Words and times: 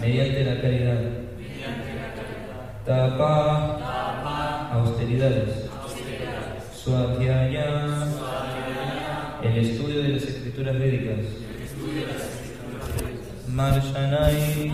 Mediante 0.00 0.44
la 0.44 0.60
caridad. 0.60 1.00
Tapa, 2.86 4.70
austeridades. 4.72 5.68
Swadhyaya, 6.76 8.06
el 9.42 9.58
estudio 9.58 10.02
de 10.04 10.08
las 10.10 10.22
escrituras 10.22 10.78
védicas. 10.78 11.26
Marshanai, 13.48 14.72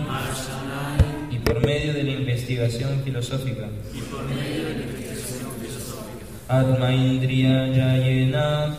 y 1.31 1.39
por 1.39 1.65
medio 1.65 1.93
de 1.95 2.03
la 2.03 2.11
investigación 2.11 3.01
filosófica. 3.03 3.69
Atma 6.47 6.93
Indriya 6.93 7.65
Yayena, 7.69 8.75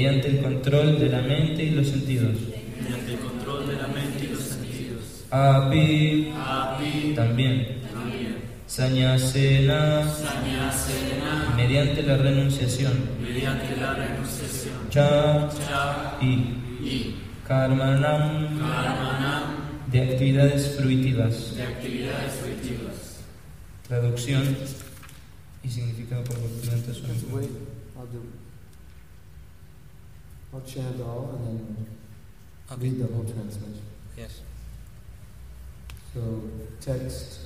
mediante 0.00 0.28
el 0.28 0.40
control 0.40 0.98
de 0.98 1.08
la 1.10 1.20
mente 1.20 1.62
y 1.62 1.70
los 1.72 1.88
sentidos. 1.88 2.32
mediante 2.80 3.12
el 3.12 3.18
control 3.18 3.66
de 3.68 3.76
la 3.76 3.86
mente 3.88 4.24
y 4.24 4.28
los 4.28 4.40
sentidos. 4.40 5.24
Api, 5.30 6.32
Api, 6.34 7.12
también. 7.14 7.82
también. 7.92 8.36
Sanyasena, 8.66 10.08
Sanyasena, 10.10 11.52
mediante 11.54 12.02
la 12.02 12.16
renunciación. 12.16 12.92
mediante 13.22 13.76
la 13.76 13.92
renunciación. 13.92 14.74
Cha, 14.88 15.50
Cha, 15.68 16.16
y 16.22 16.56
y 16.82 17.16
Karmanam, 17.46 18.58
Karmanam, 18.58 19.42
de 19.92 20.00
actividades 20.00 20.76
fruitivas. 20.80 21.56
de 21.56 21.62
actividades 21.62 22.32
fruitivas. 22.40 23.18
Traducción 23.86 24.56
y 25.62 25.68
significado 25.68 26.24
por 26.24 26.36
Just 26.38 27.30
wait, 27.32 27.50
I'll 30.52 30.60
do. 30.60 30.60
I'll 30.60 30.60
chant 30.60 31.00
all 31.00 31.30
and 31.34 31.46
then 31.46 31.86
read 32.78 32.98
the 32.98 33.06
whole 33.12 33.24
translation. 33.24 33.82
Yes. 34.16 34.40
So, 36.14 36.20
text 36.80 37.40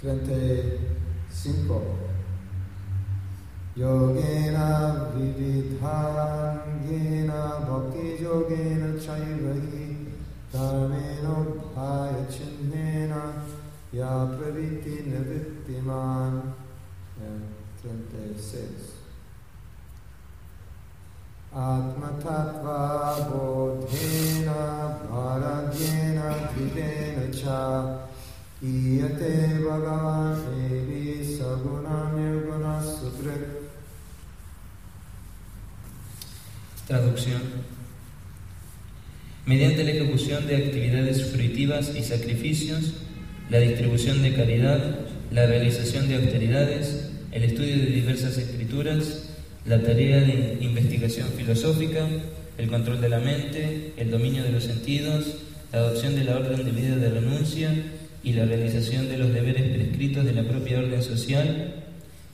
35. 0.00 1.82
Yogena 3.76 5.10
vividhangena 5.16 7.40
bhakti 7.66 8.06
yogena 8.22 8.88
chaivahi 9.00 9.86
dharmeno 10.52 11.36
bhaya 11.74 12.22
chinnena 12.30 13.22
ya 13.92 14.26
praviti 14.26 14.94
nivittiman. 15.10 16.34
And 17.20 17.42
36. 17.82 18.93
Dhidena 26.54 27.30
cha 27.30 28.08
iyate 28.60 29.62
bhagavan 29.62 30.34
evi 30.68 31.22
saguna 31.22 32.10
nirguna 32.16 32.82
sudrit 32.82 33.44
Traducción. 36.88 37.40
Mediante 39.46 39.84
la 39.84 39.90
ejecución 39.92 40.48
de 40.48 40.56
actividades 40.56 41.30
fruitivas 41.30 41.94
y 41.94 42.02
sacrificios, 42.02 42.94
la 43.48 43.58
distribución 43.58 44.22
de 44.22 44.34
caridad, 44.34 44.98
la 45.30 45.46
realización 45.46 46.08
de 46.08 46.16
austeridades, 46.16 47.10
el 47.30 47.44
estudio 47.44 47.76
de 47.78 47.86
diversas 47.86 48.38
escrituras, 48.38 49.33
la 49.66 49.82
tarea 49.82 50.20
de 50.20 50.58
investigación 50.60 51.28
filosófica, 51.28 52.06
el 52.58 52.68
control 52.68 53.00
de 53.00 53.08
la 53.08 53.18
mente, 53.18 53.94
el 53.96 54.10
dominio 54.10 54.42
de 54.42 54.52
los 54.52 54.64
sentidos, 54.64 55.36
la 55.72 55.78
adopción 55.78 56.14
de 56.14 56.24
la 56.24 56.36
orden 56.36 56.64
de 56.64 56.70
vida 56.70 56.96
de 56.96 57.10
renuncia 57.10 57.74
y 58.22 58.32
la 58.34 58.44
realización 58.44 59.08
de 59.08 59.18
los 59.18 59.32
deberes 59.32 59.74
prescritos 59.74 60.24
de 60.24 60.34
la 60.34 60.44
propia 60.44 60.78
orden 60.78 61.02
social, 61.02 61.74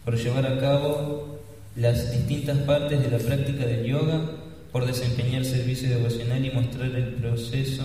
por 0.05 0.17
llevar 0.17 0.47
a 0.47 0.59
cabo 0.59 1.39
las 1.77 2.13
distintas 2.13 2.59
partes 2.59 3.01
de 3.01 3.11
la 3.11 3.19
práctica 3.19 3.65
del 3.65 3.85
yoga, 3.85 4.21
por 4.73 4.87
desempeñar 4.87 5.45
servicio 5.45 5.89
devocional 5.89 6.45
y 6.45 6.51
mostrar 6.51 6.91
el 6.95 7.15
proceso 7.15 7.85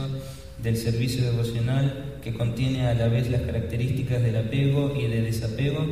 del 0.61 0.77
servicio 0.77 1.23
devocional 1.23 2.17
que 2.23 2.33
contiene 2.33 2.87
a 2.87 2.93
la 2.93 3.07
vez 3.07 3.29
las 3.29 3.41
características 3.41 4.21
del 4.21 4.37
apego 4.37 4.95
y 4.99 5.07
de 5.07 5.21
desapego, 5.21 5.85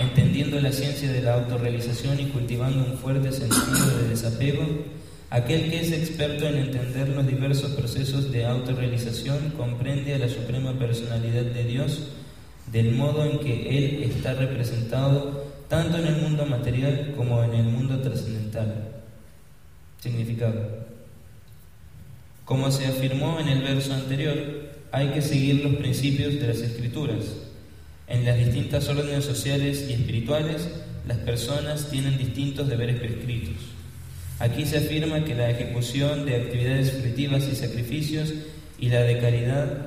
entendiendo 0.00 0.60
la 0.60 0.72
ciencia 0.72 1.10
de 1.12 1.22
la 1.22 1.34
autorrealización 1.34 2.20
y 2.20 2.26
cultivando 2.26 2.84
un 2.84 2.98
fuerte 2.98 3.32
sentido 3.32 3.98
de 3.98 4.08
desapego, 4.08 4.62
aquel 5.30 5.70
que 5.70 5.80
es 5.80 5.92
experto 5.92 6.46
en 6.46 6.56
entender 6.56 7.08
los 7.08 7.26
diversos 7.26 7.72
procesos 7.72 8.30
de 8.32 8.44
autorrealización 8.44 9.52
comprende 9.56 10.14
a 10.14 10.18
la 10.18 10.28
suprema 10.28 10.72
personalidad 10.78 11.42
de 11.42 11.64
Dios 11.64 12.08
del 12.72 12.92
modo 12.92 13.24
en 13.24 13.38
que 13.38 13.76
Él 13.76 14.02
está 14.04 14.34
representado 14.34 15.52
tanto 15.68 15.98
en 15.98 16.06
el 16.06 16.22
mundo 16.22 16.46
material 16.46 17.14
como 17.16 17.42
en 17.42 17.54
el 17.54 17.64
mundo 17.64 18.00
trascendental. 18.00 18.92
Significado. 20.00 20.84
Como 22.44 22.70
se 22.70 22.86
afirmó 22.86 23.40
en 23.40 23.48
el 23.48 23.62
verso 23.62 23.94
anterior, 23.94 24.36
hay 24.92 25.08
que 25.08 25.22
seguir 25.22 25.64
los 25.64 25.76
principios 25.76 26.34
de 26.34 26.48
las 26.48 26.58
escrituras. 26.58 27.43
En 28.06 28.24
las 28.24 28.36
distintas 28.36 28.88
órdenes 28.88 29.24
sociales 29.24 29.86
y 29.88 29.94
espirituales, 29.94 30.68
las 31.06 31.18
personas 31.18 31.88
tienen 31.90 32.18
distintos 32.18 32.68
deberes 32.68 33.00
prescritos. 33.00 33.56
Aquí 34.38 34.66
se 34.66 34.78
afirma 34.78 35.24
que 35.24 35.34
la 35.34 35.48
ejecución 35.48 36.26
de 36.26 36.36
actividades 36.36 36.92
fruitivas 36.92 37.48
y 37.48 37.54
sacrificios 37.54 38.32
y 38.78 38.88
la 38.88 39.02
de 39.02 39.18
caridad 39.18 39.86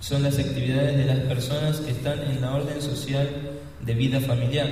son 0.00 0.22
las 0.22 0.38
actividades 0.38 0.96
de 0.96 1.06
las 1.06 1.18
personas 1.20 1.80
que 1.80 1.90
están 1.90 2.22
en 2.22 2.40
la 2.40 2.54
orden 2.54 2.80
social 2.80 3.28
de 3.84 3.94
vida 3.94 4.20
familiar. 4.20 4.68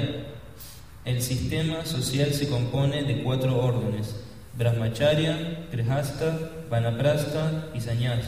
El 1.04 1.22
sistema 1.22 1.84
social 1.84 2.32
se 2.32 2.48
compone 2.48 3.02
de 3.02 3.22
cuatro 3.22 3.58
órdenes, 3.58 4.14
Brahmacharya, 4.56 5.66
Grihasta, 5.72 6.50
Vanaprastha 6.70 7.68
y 7.74 7.80
Sannyas. 7.80 8.24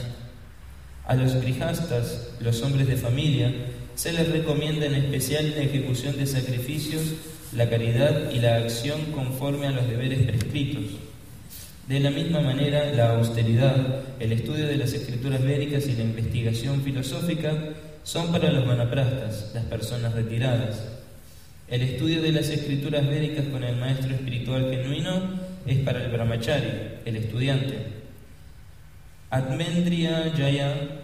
A 1.06 1.14
los 1.14 1.34
Grihastas, 1.36 2.30
los 2.40 2.62
hombres 2.62 2.86
de 2.86 2.96
familia, 2.96 3.52
se 4.00 4.14
les 4.14 4.30
recomienda 4.30 4.86
en 4.86 4.94
especial 4.94 5.50
la 5.50 5.62
ejecución 5.62 6.16
de 6.16 6.26
sacrificios, 6.26 7.02
la 7.52 7.68
caridad 7.68 8.30
y 8.30 8.38
la 8.38 8.56
acción 8.56 8.98
conforme 9.12 9.66
a 9.66 9.72
los 9.72 9.86
deberes 9.86 10.20
prescritos. 10.20 10.84
De 11.86 12.00
la 12.00 12.10
misma 12.10 12.40
manera, 12.40 12.94
la 12.94 13.16
austeridad, 13.16 13.76
el 14.18 14.32
estudio 14.32 14.66
de 14.68 14.78
las 14.78 14.94
escrituras 14.94 15.42
védicas 15.42 15.86
y 15.86 15.96
la 15.96 16.04
investigación 16.04 16.80
filosófica 16.80 17.52
son 18.02 18.32
para 18.32 18.50
los 18.50 18.66
vanaprastas, 18.66 19.50
las 19.52 19.64
personas 19.66 20.14
retiradas. 20.14 20.82
El 21.68 21.82
estudio 21.82 22.22
de 22.22 22.32
las 22.32 22.48
escrituras 22.48 23.06
védicas 23.06 23.44
con 23.52 23.62
el 23.64 23.76
maestro 23.76 24.14
espiritual 24.14 24.70
genuino 24.70 25.40
es 25.66 25.78
para 25.80 26.02
el 26.02 26.10
brahmachari, 26.10 26.70
el 27.04 27.16
estudiante. 27.16 27.76
Atmendriya 29.28 30.32
Jaya, 30.34 30.99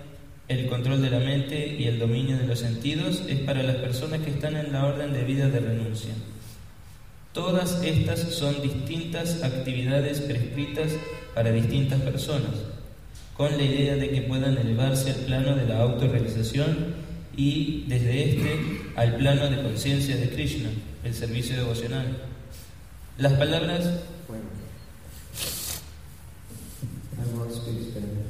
el 0.48 0.66
control 0.66 1.02
de 1.02 1.10
la 1.10 1.18
mente 1.18 1.76
y 1.78 1.84
el 1.84 1.98
dominio 1.98 2.38
de 2.38 2.46
los 2.46 2.60
sentidos, 2.60 3.22
es 3.28 3.40
para 3.40 3.62
las 3.62 3.76
personas 3.76 4.20
que 4.20 4.30
están 4.30 4.56
en 4.56 4.72
la 4.72 4.86
orden 4.86 5.12
de 5.12 5.24
vida 5.24 5.48
de 5.48 5.60
renuncia. 5.60 6.12
Todas 7.32 7.82
estas 7.82 8.20
son 8.20 8.62
distintas 8.62 9.42
actividades 9.42 10.20
prescritas 10.20 10.92
para 11.34 11.52
distintas 11.52 12.00
personas, 12.00 12.52
con 13.36 13.56
la 13.56 13.62
idea 13.62 13.96
de 13.96 14.08
que 14.10 14.22
puedan 14.22 14.56
elevarse 14.56 15.10
al 15.10 15.20
plano 15.20 15.54
de 15.54 15.66
la 15.66 15.80
autorrealización 15.80 16.94
y 17.36 17.84
desde 17.88 18.30
este 18.30 18.80
al 18.96 19.16
plano 19.16 19.50
de 19.50 19.62
conciencia 19.62 20.16
de 20.16 20.30
Krishna, 20.30 20.70
el 21.04 21.12
servicio 21.12 21.56
devocional. 21.56 22.06
Las 23.18 23.34
palabras 23.34 23.84
Bueno. 24.28 24.44
I 27.16 27.36
won't 27.36 27.52
speak 27.52 27.80
Spanish. 27.80 28.26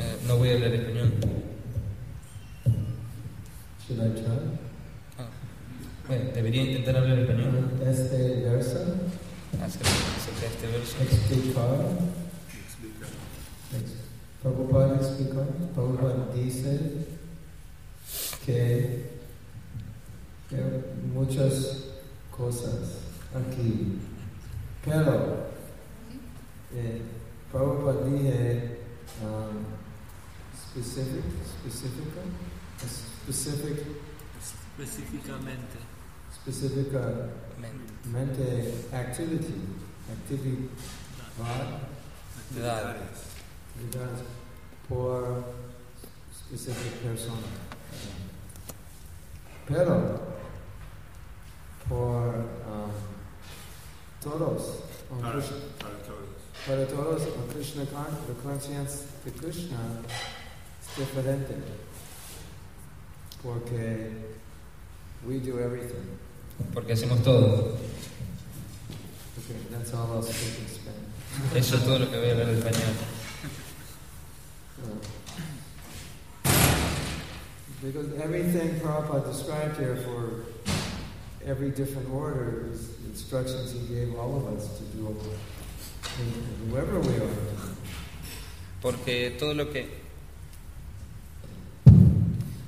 Eh, 0.00 0.15
no 0.26 0.36
voy 0.36 0.50
a 0.50 0.54
hablar 0.54 0.74
español. 0.74 1.12
Should 3.86 4.00
I 4.00 4.20
try? 4.20 4.38
Ah, 5.18 5.28
bueno, 6.08 6.30
debería 6.34 6.62
intentar 6.64 6.96
hablar 6.96 7.18
español 7.20 7.70
Este 7.86 8.16
verso 8.42 8.78
acerca, 9.62 9.88
acerca 10.16 10.40
de 10.40 10.46
este 10.46 10.66
verso. 10.66 10.96
explicar. 11.02 11.76
Ex- 13.80 14.06
Prabhupada 14.42 14.96
explicó, 14.96 15.44
Prabhupada 15.74 16.28
dice 16.34 17.06
que, 18.44 19.10
que 20.48 20.56
muchas 21.12 21.84
cosas 22.36 23.00
aquí, 23.34 23.98
pero 24.84 25.46
eh, 26.74 27.00
Prabhupada 27.50 28.04
dice 28.08 28.78
um, 29.22 29.75
specific, 30.80 31.24
específica, 31.64 32.20
specific, 32.78 33.86
Específicamente. 34.78 35.78
specificamente 36.34 37.32
Men- 38.12 38.30
activity, 38.92 39.54
activity, 40.12 40.68
right? 41.38 41.80
Edades. 42.56 43.24
Vidas 43.78 44.20
por 44.88 45.44
specific 46.32 46.92
persona. 47.02 47.48
Pero 49.66 50.20
por 51.88 52.34
um, 52.68 52.92
todos, 54.20 54.62
o 55.10 55.16
Para, 55.16 55.32
Krishna, 55.32 55.56
para 55.78 55.96
todos. 56.04 56.28
para 56.66 56.86
todos, 56.86 57.22
o 57.22 57.48
Krishna 57.52 57.84
con- 57.86 58.04
la 58.28 58.34
conciencia 58.42 59.06
de 59.24 59.32
Krishna 59.32 59.78
es 60.06 60.35
diferente. 60.96 61.54
Porque 63.42 64.10
we 65.26 65.38
do 65.38 65.58
everything. 65.60 66.18
Porque 66.72 66.92
hacemos 66.92 67.22
todo. 67.22 67.78
Okay, 69.38 69.58
that's 69.70 69.92
all 69.92 70.10
I'll 70.14 70.22
speak 70.22 70.58
in 70.58 70.66
Spanish. 70.66 71.54
Eso 71.54 71.76
es 71.76 71.84
todo 71.84 71.98
lo 71.98 72.10
que 72.10 72.18
voy 72.18 72.28
a 72.28 72.32
hablar 72.32 72.46
de 72.46 72.58
español. 72.58 72.94
Because 77.82 78.12
everything 78.20 78.80
Prabhupada 78.80 79.26
described 79.26 79.76
here 79.78 79.96
for 79.96 80.46
every 81.44 81.70
different 81.70 82.08
order 82.10 82.68
is 82.72 82.94
instructions 83.04 83.72
he 83.72 83.94
gave 83.94 84.18
all 84.18 84.36
of 84.36 84.46
us 84.56 84.78
to 84.78 84.84
do, 84.96 85.14
whoever 86.68 86.98
we 86.98 87.16
are. 87.16 87.28
Porque 88.80 89.36
todo 89.38 89.54
lo 89.54 89.66
que 89.66 90.05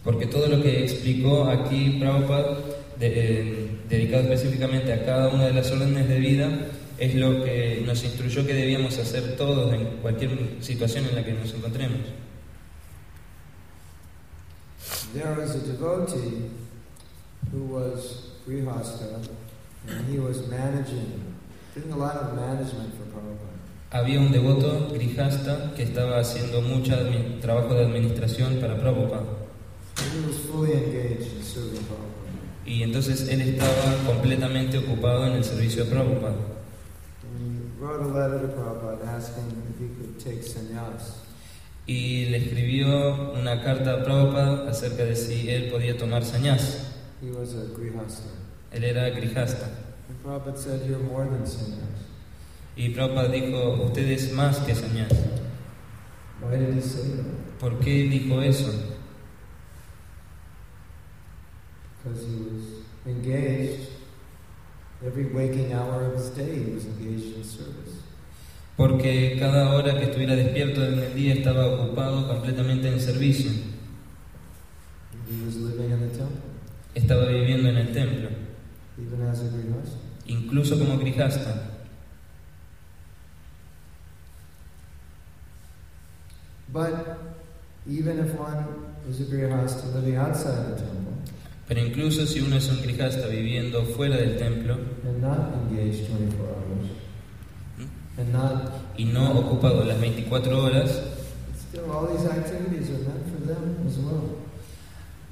porque 0.08 0.26
todo 0.26 0.46
lo 0.48 0.62
que 0.62 0.84
explicó 0.84 1.44
aquí 1.50 1.98
Prabhupada, 2.00 2.56
de- 2.98 3.12
eh, 3.42 3.68
dedicado 3.90 4.22
específicamente 4.22 4.90
a 4.90 5.04
cada 5.04 5.28
una 5.28 5.44
de 5.48 5.52
las 5.52 5.70
órdenes 5.70 6.08
de 6.08 6.18
vida, 6.18 6.48
es 6.96 7.14
lo 7.14 7.44
que 7.44 7.82
nos 7.84 8.02
instruyó 8.02 8.46
que 8.46 8.54
debíamos 8.54 8.96
hacer 8.96 9.36
todos 9.36 9.70
en 9.74 9.84
cualquier 10.00 10.30
situación 10.60 11.04
en 11.10 11.14
la 11.14 11.22
que 11.22 11.34
nos 11.34 11.52
encontremos. 11.52 11.98
There 15.12 15.34
was 15.38 15.54
a 15.56 15.58
devotee 15.58 16.52
who 17.52 17.64
was 17.74 18.30
Grihasta, 18.46 19.20
and 19.88 20.08
he 20.10 20.18
was 20.18 20.38
managing, 20.48 21.20
doing 21.74 21.92
a 21.92 21.96
lot 21.98 22.16
of 22.16 22.34
management 22.34 22.94
for 22.96 23.04
Prabhupada. 23.12 23.58
Había 23.90 24.20
un 24.20 24.32
devoto 24.32 24.88
grijasta 24.90 25.72
que 25.76 25.82
estaba 25.82 26.18
haciendo 26.20 26.62
mucho 26.62 26.94
trabajo 27.42 27.74
de 27.74 27.84
administración 27.84 28.54
para 28.58 28.78
Prabhupada. 28.80 29.37
Y 32.64 32.82
entonces 32.82 33.28
él 33.28 33.40
estaba 33.40 33.96
completamente 34.06 34.78
ocupado 34.78 35.26
en 35.26 35.32
el 35.34 35.44
servicio 35.44 35.84
de 35.84 35.90
Prabhupada. 35.90 36.36
Y 41.86 42.26
le 42.26 42.36
escribió 42.38 43.32
una 43.32 43.62
carta 43.62 43.94
a 43.94 44.04
Prabhupada 44.04 44.68
acerca 44.68 45.04
de 45.04 45.16
si 45.16 45.48
él 45.48 45.70
podía 45.70 45.96
tomar 45.96 46.24
sannyas. 46.24 46.92
Grihasta. 47.78 48.22
Él 48.72 48.84
era 48.84 49.08
sannyas. 49.08 49.66
Y 52.76 52.90
Prabhupada 52.90 53.28
dijo, 53.28 53.84
usted 53.84 54.08
es 54.10 54.32
más 54.32 54.58
que 54.58 54.74
sannyas. 54.74 55.10
¿Por 57.58 57.78
qué 57.80 57.90
dijo 58.04 58.42
eso? 58.42 58.97
Because 62.02 62.26
he 62.26 62.36
was 62.42 62.64
engaged. 63.06 63.88
Every 65.04 65.26
waking 65.26 65.72
hour 65.72 66.06
of 66.06 66.14
his 66.14 66.30
day, 66.30 66.64
he 66.64 66.72
was 66.72 66.84
engaged 66.86 67.36
in 67.36 67.44
service. 67.44 68.02
Porque 68.76 69.36
cada 69.38 69.70
hora 69.74 69.98
que 69.98 70.04
estuviera 70.06 70.34
despierto 70.36 70.84
en 70.84 70.98
el 71.00 71.14
día 71.14 71.34
estaba 71.34 71.66
ocupado 71.66 72.26
completamente 72.28 72.88
en 72.88 73.00
servicio. 73.00 73.50
He 75.28 75.44
was 75.44 75.56
living 75.56 75.90
in 75.90 76.00
the 76.00 76.16
temple, 76.16 76.40
Estaba 76.94 77.26
viviendo 77.26 77.68
en 77.68 77.76
el 77.76 77.92
templo, 77.92 78.30
even 78.98 79.22
as 79.28 79.40
a 79.40 79.48
Grihasta. 79.48 79.98
incluso 80.26 80.78
como 80.78 80.98
grijasta. 80.98 81.70
But 86.72 87.18
even 87.86 88.18
if 88.18 88.34
one 88.38 88.94
is 89.08 89.20
a 89.20 89.24
Grihasta 89.24 89.94
living 89.94 90.16
outside 90.16 90.70
the 90.72 90.76
temple 90.76 90.97
Pero 91.68 91.80
incluso 91.84 92.26
si 92.26 92.40
uno 92.40 92.56
es 92.56 92.68
un 92.68 92.80
grijasta 92.80 93.26
viviendo 93.26 93.84
fuera 93.84 94.16
del 94.16 94.38
templo 94.38 94.74
and 95.06 95.20
not 95.20 95.54
engaged 95.70 96.08
24 96.08 96.46
hours, 96.46 96.90
and 98.18 98.32
not, 98.32 98.72
y 98.96 99.04
no 99.04 99.32
ocupado 99.38 99.84
las 99.84 100.00
24 100.00 100.62
horas, 100.64 101.02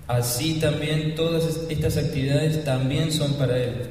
así 0.08 0.60
también 0.60 1.14
todas 1.14 1.44
es- 1.44 1.60
estas 1.70 1.96
actividades 1.96 2.64
también 2.64 3.10
son 3.12 3.34
para 3.34 3.56
él. 3.58 3.90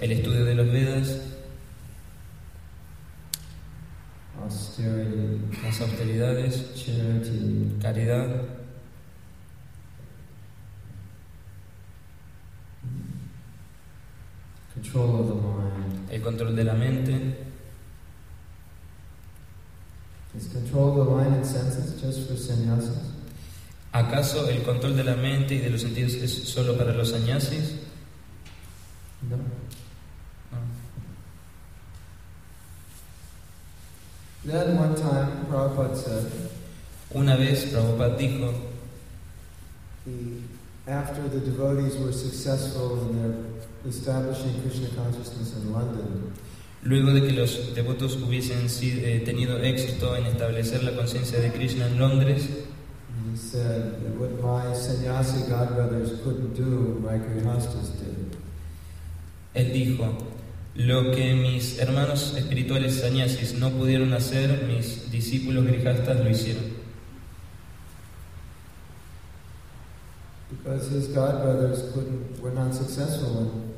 El 0.00 0.12
estudio 0.12 0.44
de 0.44 0.54
los 0.54 0.66
Vedas, 0.72 1.16
las 5.62 5.80
austeridades, 5.80 6.64
caridad, 7.80 8.28
control 14.74 15.20
of 15.20 15.28
the 15.28 15.34
mind. 15.34 16.08
el 16.10 16.20
control 16.20 16.54
de 16.54 16.64
la 16.64 16.74
mente. 16.74 17.36
Is 20.36 20.48
control 20.48 21.00
of 21.00 21.06
the 21.06 21.14
mind 21.14 21.34
and 21.34 21.46
senses 21.46 22.00
just 22.00 22.28
for 22.28 22.36
sannyasins? 22.36 23.10
¿Acaso 23.92 24.48
el 24.48 24.62
control 24.62 24.96
de 24.96 25.04
la 25.04 25.16
mente 25.16 25.54
y 25.56 25.58
de 25.58 25.68
los 25.68 25.82
sentidos 25.82 26.14
es 26.14 26.48
solo 26.48 26.78
para 26.78 26.94
los 26.94 27.10
sannyasis? 27.10 27.74
No. 29.28 29.36
No. 29.36 30.58
Then 34.44 34.76
one 34.78 34.94
time, 34.94 35.46
Prabhupada 35.46 35.96
said, 35.96 36.50
Una 37.14 37.36
vez 37.36 37.66
Prabhupada 37.66 38.16
dijo, 38.18 38.54
he, 40.06 40.42
after 40.90 41.28
the 41.28 41.40
devotees 41.40 41.96
were 41.98 42.12
successful 42.12 43.10
in 43.10 43.22
their 43.22 43.51
establishing 43.88 44.60
Krishna 44.62 44.88
consciousness 44.96 45.54
in 45.56 45.72
London, 45.72 46.32
luego 46.82 47.12
de 47.12 47.22
que 47.22 47.32
los 47.32 47.74
devotos 47.74 48.16
hubiesen 48.16 48.66
eh, 48.82 49.22
tenido 49.24 49.58
éxito 49.58 50.16
en 50.16 50.26
establecer 50.26 50.82
la 50.84 50.92
conciencia 50.92 51.40
de 51.40 51.52
Krishna 51.52 51.86
en 51.86 51.98
Londres, 51.98 52.48
he 53.30 53.36
said 53.36 54.02
that 54.02 54.18
what 54.18 54.30
my 54.42 54.74
sannyasi 54.74 55.42
godbrothers 55.50 56.22
couldn't 56.22 56.54
do, 56.54 57.00
my 57.00 57.18
grihastas 57.18 57.92
did. 57.98 58.36
él 59.54 59.72
dijo, 59.72 60.16
lo 60.74 61.10
que 61.12 61.34
mis 61.34 61.78
hermanos 61.78 62.34
espirituales 62.36 63.00
sannyasis 63.00 63.54
no 63.54 63.70
pudieron 63.70 64.12
hacer, 64.14 64.64
mis 64.66 65.10
discípulos 65.10 65.66
grijastas 65.66 66.18
lo 66.18 66.30
hicieron. 66.30 66.82
Because 70.50 70.90
his 70.90 71.08
godbrothers 71.08 71.92
couldn't, 71.92 72.40
were 72.42 72.54
not 72.54 72.74
successful 72.74 73.38
in 73.38 73.71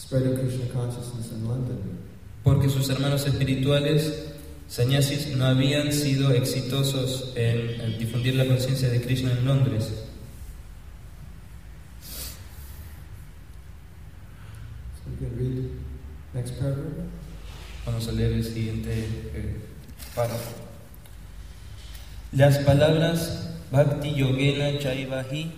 spreading 0.00 0.34
Krishna 0.34 0.66
consciousness 0.72 1.30
in 1.30 1.46
London. 1.46 1.98
Porque 2.42 2.70
sus 2.70 2.88
hermanos 2.88 3.26
espirituales 3.26 4.32
sannyasis 4.66 5.36
no 5.36 5.44
habían 5.44 5.92
sido 5.92 6.30
exitosos 6.32 7.32
en, 7.36 7.80
en 7.80 7.98
difundir 7.98 8.34
la 8.34 8.46
conciencia 8.46 8.88
de 8.88 9.02
Krishna 9.02 9.32
en 9.32 9.44
Londres. 9.44 9.92
So 14.96 15.10
you 15.10 15.16
can 15.18 15.36
read 15.36 15.70
next 16.32 16.58
paragraph. 16.58 17.08
Vamos 17.84 18.08
a 18.08 18.12
leer 18.12 18.32
el 18.32 18.44
siguiente 18.44 18.90
eh, 19.34 19.56
párrafo. 20.14 20.54
Las 22.32 22.58
palabras 22.58 23.50
Bhakti 23.70 24.14
Yogena 24.14 24.78
Chaivahi 24.78 25.52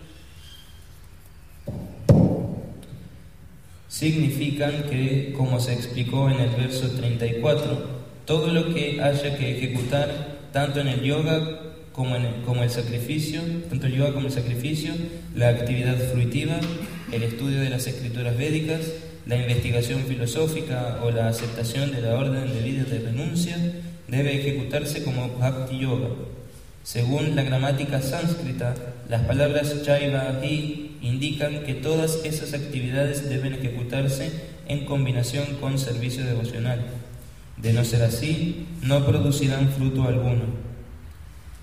significan 3.92 4.84
que, 4.88 5.34
como 5.36 5.60
se 5.60 5.74
explicó 5.74 6.30
en 6.30 6.40
el 6.40 6.48
verso 6.56 6.88
34, 6.88 8.02
todo 8.24 8.50
lo 8.50 8.72
que 8.72 9.02
haya 9.02 9.36
que 9.36 9.58
ejecutar, 9.58 10.38
tanto 10.50 10.80
en 10.80 10.88
el 10.88 11.02
yoga 11.02 11.60
como 11.92 12.16
en 12.16 12.24
el, 12.24 12.70
sacrificio, 12.70 13.42
tanto 13.68 13.86
el 13.88 13.96
yoga 13.96 14.14
como 14.14 14.28
el 14.28 14.32
sacrificio, 14.32 14.94
la 15.34 15.50
actividad 15.50 15.98
fruitiva, 16.10 16.58
el 17.12 17.22
estudio 17.22 17.60
de 17.60 17.68
las 17.68 17.86
escrituras 17.86 18.38
védicas, 18.38 18.80
la 19.26 19.36
investigación 19.36 20.00
filosófica 20.04 21.00
o 21.04 21.10
la 21.10 21.28
aceptación 21.28 21.92
de 21.92 22.00
la 22.00 22.14
orden 22.14 22.50
de 22.50 22.62
vida 22.62 22.84
de 22.84 22.98
renuncia, 22.98 23.58
debe 24.08 24.40
ejecutarse 24.40 25.04
como 25.04 25.36
bhakti 25.38 25.80
yoga. 25.80 26.08
Según 26.84 27.36
la 27.36 27.44
gramática 27.44 28.02
sánscrita, 28.02 28.74
las 29.08 29.22
palabras 29.22 29.82
chaiva 29.82 30.40
y 30.42 30.96
indican 31.00 31.62
que 31.62 31.74
todas 31.74 32.24
esas 32.24 32.54
actividades 32.54 33.28
deben 33.28 33.54
ejecutarse 33.54 34.32
en 34.66 34.84
combinación 34.84 35.46
con 35.60 35.78
servicio 35.78 36.24
devocional. 36.24 36.80
De 37.56 37.72
no 37.72 37.84
ser 37.84 38.02
así, 38.02 38.66
no 38.82 39.06
producirán 39.06 39.70
fruto 39.70 40.02
alguno. 40.02 40.42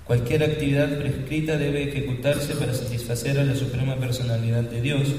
Cualquier 0.06 0.44
actividad 0.44 0.98
prescrita 0.98 1.58
debe 1.58 1.90
ejecutarse 1.90 2.56
para 2.56 2.74
satisfacer 2.74 3.38
a 3.40 3.44
la 3.44 3.56
suprema 3.56 3.98
personalidad 3.98 4.64
de 4.64 4.82
Dios, 4.82 5.10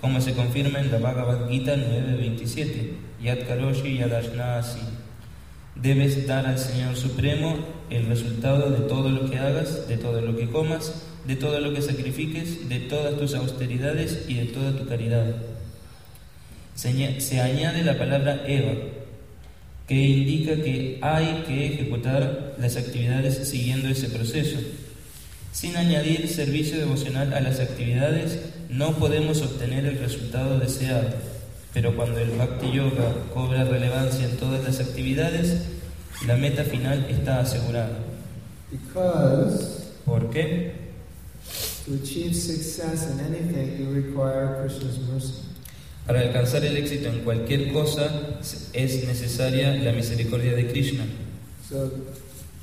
como 0.00 0.22
se 0.22 0.32
confirma 0.32 0.80
en 0.80 0.90
la 0.90 0.98
Bhagavad 0.98 1.50
Gita 1.50 1.76
9.27, 1.76 2.92
Yad 3.22 3.46
Karoshi. 3.46 4.00
Debes 5.82 6.26
dar 6.26 6.46
al 6.46 6.58
Señor 6.58 6.96
Supremo 6.96 7.56
el 7.88 8.06
resultado 8.06 8.70
de 8.70 8.86
todo 8.88 9.08
lo 9.08 9.30
que 9.30 9.38
hagas, 9.38 9.88
de 9.88 9.96
todo 9.96 10.20
lo 10.20 10.36
que 10.36 10.48
comas, 10.48 10.92
de 11.26 11.36
todo 11.36 11.58
lo 11.60 11.72
que 11.72 11.80
sacrifiques, 11.82 12.68
de 12.68 12.80
todas 12.80 13.16
tus 13.18 13.34
austeridades 13.34 14.24
y 14.28 14.34
de 14.34 14.44
toda 14.46 14.76
tu 14.76 14.86
caridad. 14.86 15.36
Se, 16.74 16.88
aña- 16.88 17.18
se 17.20 17.40
añade 17.40 17.82
la 17.82 17.96
palabra 17.98 18.42
Eva, 18.46 18.72
que 19.88 19.94
indica 19.94 20.54
que 20.56 20.98
hay 21.02 21.44
que 21.46 21.66
ejecutar 21.74 22.54
las 22.58 22.76
actividades 22.76 23.48
siguiendo 23.48 23.88
ese 23.88 24.08
proceso. 24.08 24.58
Sin 25.52 25.76
añadir 25.76 26.28
servicio 26.28 26.78
devocional 26.78 27.32
a 27.32 27.40
las 27.40 27.58
actividades, 27.58 28.38
no 28.68 28.96
podemos 28.96 29.42
obtener 29.42 29.84
el 29.86 29.98
resultado 29.98 30.58
deseado. 30.60 31.08
Pero 31.72 31.94
cuando 31.96 32.18
el 32.20 32.30
Bhakti 32.30 32.72
Yoga 32.72 33.14
cobra 33.34 33.64
relevancia 33.64 34.26
en 34.26 34.36
todas 34.36 34.62
las 34.64 34.80
actividades, 34.80 35.56
la 36.26 36.36
meta 36.36 36.64
final 36.64 37.06
está 37.08 37.40
asegurada. 37.40 37.98
Because 38.70 39.80
¿Por 40.04 40.30
qué? 40.30 40.74
to 41.84 41.94
achieve 41.94 42.34
success 42.34 43.10
in 43.10 43.20
anything, 43.20 43.78
you 43.78 43.92
require 43.92 44.60
Krishna's 44.60 44.98
mercy. 45.08 45.44
Para 46.06 46.20
alcanzar 46.20 46.64
el 46.64 46.76
éxito 46.76 47.08
en 47.08 47.22
cualquier 47.24 47.72
cosa 47.72 48.40
es 48.72 49.06
necesaria 49.06 49.76
la 49.76 49.92
misericordia 49.92 50.54
de 50.54 50.66
Krishna. 50.70 51.04
So 51.68 51.90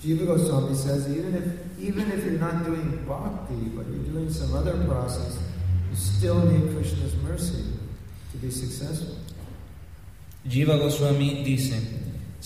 Jiva 0.03 0.25
Goswami 0.25 0.75
says 0.75 1.07
even 1.09 1.35
if 1.35 1.79
even 1.79 2.11
if 2.11 2.25
you're 2.25 2.39
not 2.39 2.65
doing 2.65 3.05
bhakti, 3.07 3.69
but 3.75 3.85
you're 3.87 4.11
doing 4.11 4.31
some 4.31 4.53
other 4.53 4.75
process, 4.85 5.37
you 5.89 5.95
still 5.95 6.39
need 6.45 6.75
Krishna's 6.75 7.15
mercy 7.23 7.63
to 8.31 8.37
be 8.37 8.51
successful. 8.51 9.15
Jiva 10.47 10.77
Goswami 10.77 11.43
dice, 11.43 11.75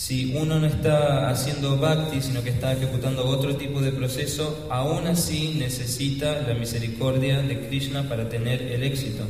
si 0.01 0.34
uno 0.36 0.60
no 0.60 0.65
está 0.65 1.29
haciendo 1.29 1.77
bhakti, 1.77 2.24
sino 2.24 2.41
que 2.41 2.50
está 2.50 2.74
ejecutando 2.74 3.24
otro 3.24 3.55
tipo 3.55 3.81
de 3.81 3.91
proceso, 3.91 4.65
aún 4.72 5.05
así 5.05 5.53
necesita 5.60 6.41
la 6.41 6.55
misericordia 6.55 7.43
de 7.43 7.67
Krishna 7.67 8.10
para 8.10 8.27
tener 8.27 8.63
el 8.63 8.81
éxito. 8.81 9.25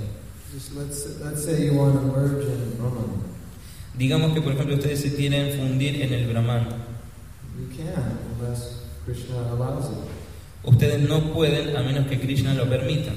Digamos 3.98 4.34
que, 4.34 4.42
por 4.42 4.54
ejemplo, 4.54 4.76
ustedes 4.76 5.02
se 5.02 5.14
quieren 5.14 5.60
fundir 5.60 6.04
en 6.04 6.14
el 6.14 6.28
Brahman. 6.28 6.66
Ustedes 10.64 11.02
no 11.02 11.34
pueden 11.34 11.76
a 11.76 11.82
menos 11.82 12.08
que 12.08 12.18
Krishna 12.18 12.54
lo 12.54 12.70
permita, 12.70 13.12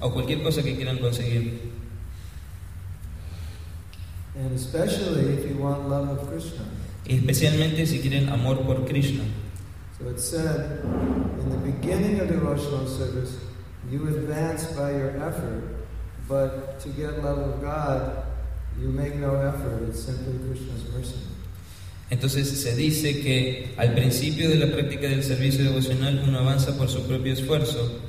o 0.00 0.12
cualquier 0.12 0.42
cosa 0.42 0.62
que 0.62 0.76
quieran 0.76 0.98
conseguir. 0.98 1.73
And 4.36 4.52
especially 4.52 5.32
if 5.34 5.48
you 5.48 5.58
want 5.58 5.88
love 5.88 6.08
of 6.08 6.28
Krishna. 6.28 6.64
Y 7.06 7.16
especialmente 7.16 7.86
si 7.86 8.00
quieren 8.00 8.28
amor 8.28 8.58
por 8.64 8.84
Krishna. 8.84 9.24
So 9.98 10.08
it 10.08 10.18
said 10.18 10.80
in 10.82 11.50
the 11.50 11.58
beginning 11.58 12.20
of 12.20 12.28
devotional 12.28 12.86
service, 12.86 13.38
you 13.90 14.08
advance 14.08 14.64
by 14.72 14.90
your 14.90 15.10
effort, 15.22 15.62
but 16.28 16.80
to 16.80 16.88
get 16.90 17.22
love 17.22 17.38
of 17.38 17.62
God, 17.62 18.24
you 18.80 18.88
make 18.88 19.14
no 19.16 19.36
effort. 19.36 19.88
It's 19.88 20.02
simply 20.02 20.38
Krishna's 20.48 20.82
mercy. 20.92 21.18
Entonces 22.10 22.48
se 22.48 22.76
dice 22.76 23.20
que 23.22 23.74
al 23.76 23.94
principio 23.94 24.48
de 24.48 24.56
la 24.56 24.66
práctica 24.66 25.08
del 25.08 25.22
servicio 25.22 25.64
devocional 25.64 26.22
uno 26.26 26.38
avanza 26.38 26.76
por 26.76 26.88
su 26.88 27.02
propio 27.06 27.32
esfuerzo, 27.32 28.00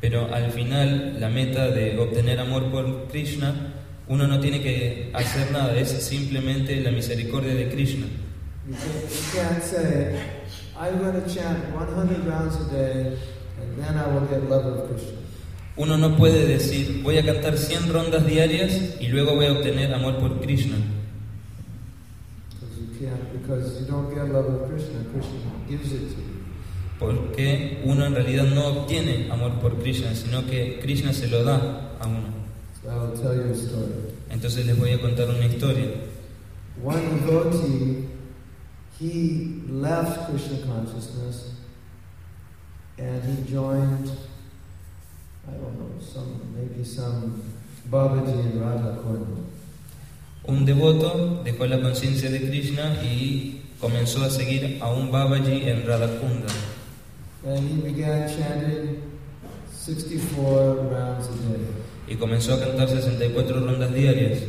pero 0.00 0.32
al 0.34 0.50
final 0.50 1.16
la 1.20 1.28
meta 1.28 1.68
de 1.70 1.98
obtener 1.98 2.38
amor 2.38 2.70
por 2.70 3.08
Krishna, 3.08 3.69
uno 4.10 4.26
no 4.26 4.40
tiene 4.40 4.60
que 4.60 5.08
hacer 5.14 5.52
nada, 5.52 5.78
es 5.78 5.90
simplemente 5.90 6.80
la 6.80 6.90
misericordia 6.90 7.54
de 7.54 7.68
Krishna. 7.68 8.06
You 8.66 8.74
can't, 8.74 9.08
you 9.08 9.40
can't 9.40 9.62
say, 9.62 10.20
I'm 10.76 10.98
going 10.98 11.22
to 11.22 11.32
chant 11.32 11.72
100 11.72 12.26
rounds 12.26 12.56
a 12.56 12.74
day, 12.74 13.16
and 13.60 13.78
then 13.78 13.96
I 13.96 14.08
will 14.08 14.26
get 14.26 14.50
love 14.50 14.66
of 14.66 14.88
Krishna. 14.88 15.12
Uno 15.76 15.96
no 15.96 16.16
puede 16.16 16.44
decir, 16.44 17.04
voy 17.04 17.18
a 17.18 17.24
cantar 17.24 17.56
100 17.56 17.92
rondas 17.92 18.26
diarias 18.26 18.96
y 19.00 19.06
luego 19.06 19.36
voy 19.36 19.46
a 19.46 19.52
obtener 19.52 19.94
amor 19.94 20.18
por 20.18 20.40
Krishna, 20.40 20.76
porque 26.98 27.80
uno 27.84 28.06
en 28.06 28.14
realidad 28.16 28.44
no 28.46 28.66
obtiene 28.66 29.30
amor 29.30 29.52
por 29.60 29.78
Krishna, 29.80 30.16
sino 30.16 30.44
que 30.46 30.80
Krishna 30.82 31.12
se 31.12 31.28
lo 31.28 31.44
da 31.44 31.96
a 32.00 32.08
uno. 32.08 32.39
So 32.82 32.88
I 32.90 32.96
will 32.96 33.16
tell 33.16 33.34
you 33.34 33.52
a 33.52 33.54
story. 33.54 33.92
Entonces 34.30 34.64
les 34.64 34.78
voy 34.78 34.92
a 34.92 35.00
contar 35.00 35.28
una 35.28 35.44
historia. 35.44 35.90
One 36.82 37.20
devotee, 37.26 38.08
he 38.98 39.60
left 39.68 40.30
Krishna 40.30 40.66
consciousness 40.66 41.56
and 42.96 43.22
he 43.22 43.52
joined, 43.52 44.10
I 45.46 45.52
don't 45.52 45.78
know, 45.78 46.00
some 46.00 46.54
maybe 46.56 46.82
some 46.84 47.42
Babaji 47.90 48.52
in 48.52 48.60
Radha 48.60 49.02
Kund. 49.02 49.46
Un 50.46 50.64
devoto 50.64 51.42
dejó 51.44 51.66
la 51.66 51.82
conciencia 51.82 52.30
de 52.30 52.40
Krishna 52.40 52.96
y 53.02 53.62
comenzó 53.78 54.24
a 54.24 54.30
seguir 54.30 54.78
a 54.80 54.90
un 54.90 55.10
Babaji 55.12 55.68
en 55.68 55.86
Radhakunda. 55.86 56.48
And 57.44 57.68
he 57.68 57.92
began 57.92 58.26
chanting 58.26 59.02
64 59.70 60.74
rounds 60.90 61.28
a 61.28 61.32
day 61.32 61.79
Y 62.10 62.16
comenzó 62.16 62.54
a 62.54 62.60
cantar 62.60 62.88
64 62.88 63.60
rondas 63.60 63.94
diarias, 63.94 64.42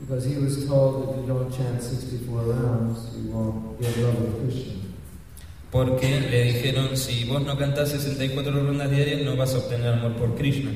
because 0.00 0.24
he 0.24 0.36
was 0.38 0.66
told 0.66 1.10
if 1.10 1.16
you 1.20 1.26
don't 1.26 1.50
chant 1.50 1.82
64 1.82 2.42
rounds, 2.42 3.14
you 3.16 3.30
won't 3.30 3.80
get 3.80 3.96
love 3.98 4.20
of 4.20 4.40
Krishna. 4.40 4.72
porque 5.70 6.20
le 6.20 6.44
dijeron, 6.44 6.96
si 6.96 7.24
vos 7.24 7.42
no 7.42 7.58
cantás 7.58 7.90
64 7.90 8.50
rondas 8.50 8.90
diarias 8.90 9.22
no 9.22 9.36
vas 9.36 9.54
a 9.54 9.58
obtener 9.58 9.94
amor 9.94 10.12
por 10.14 10.34
Krishna. 10.34 10.70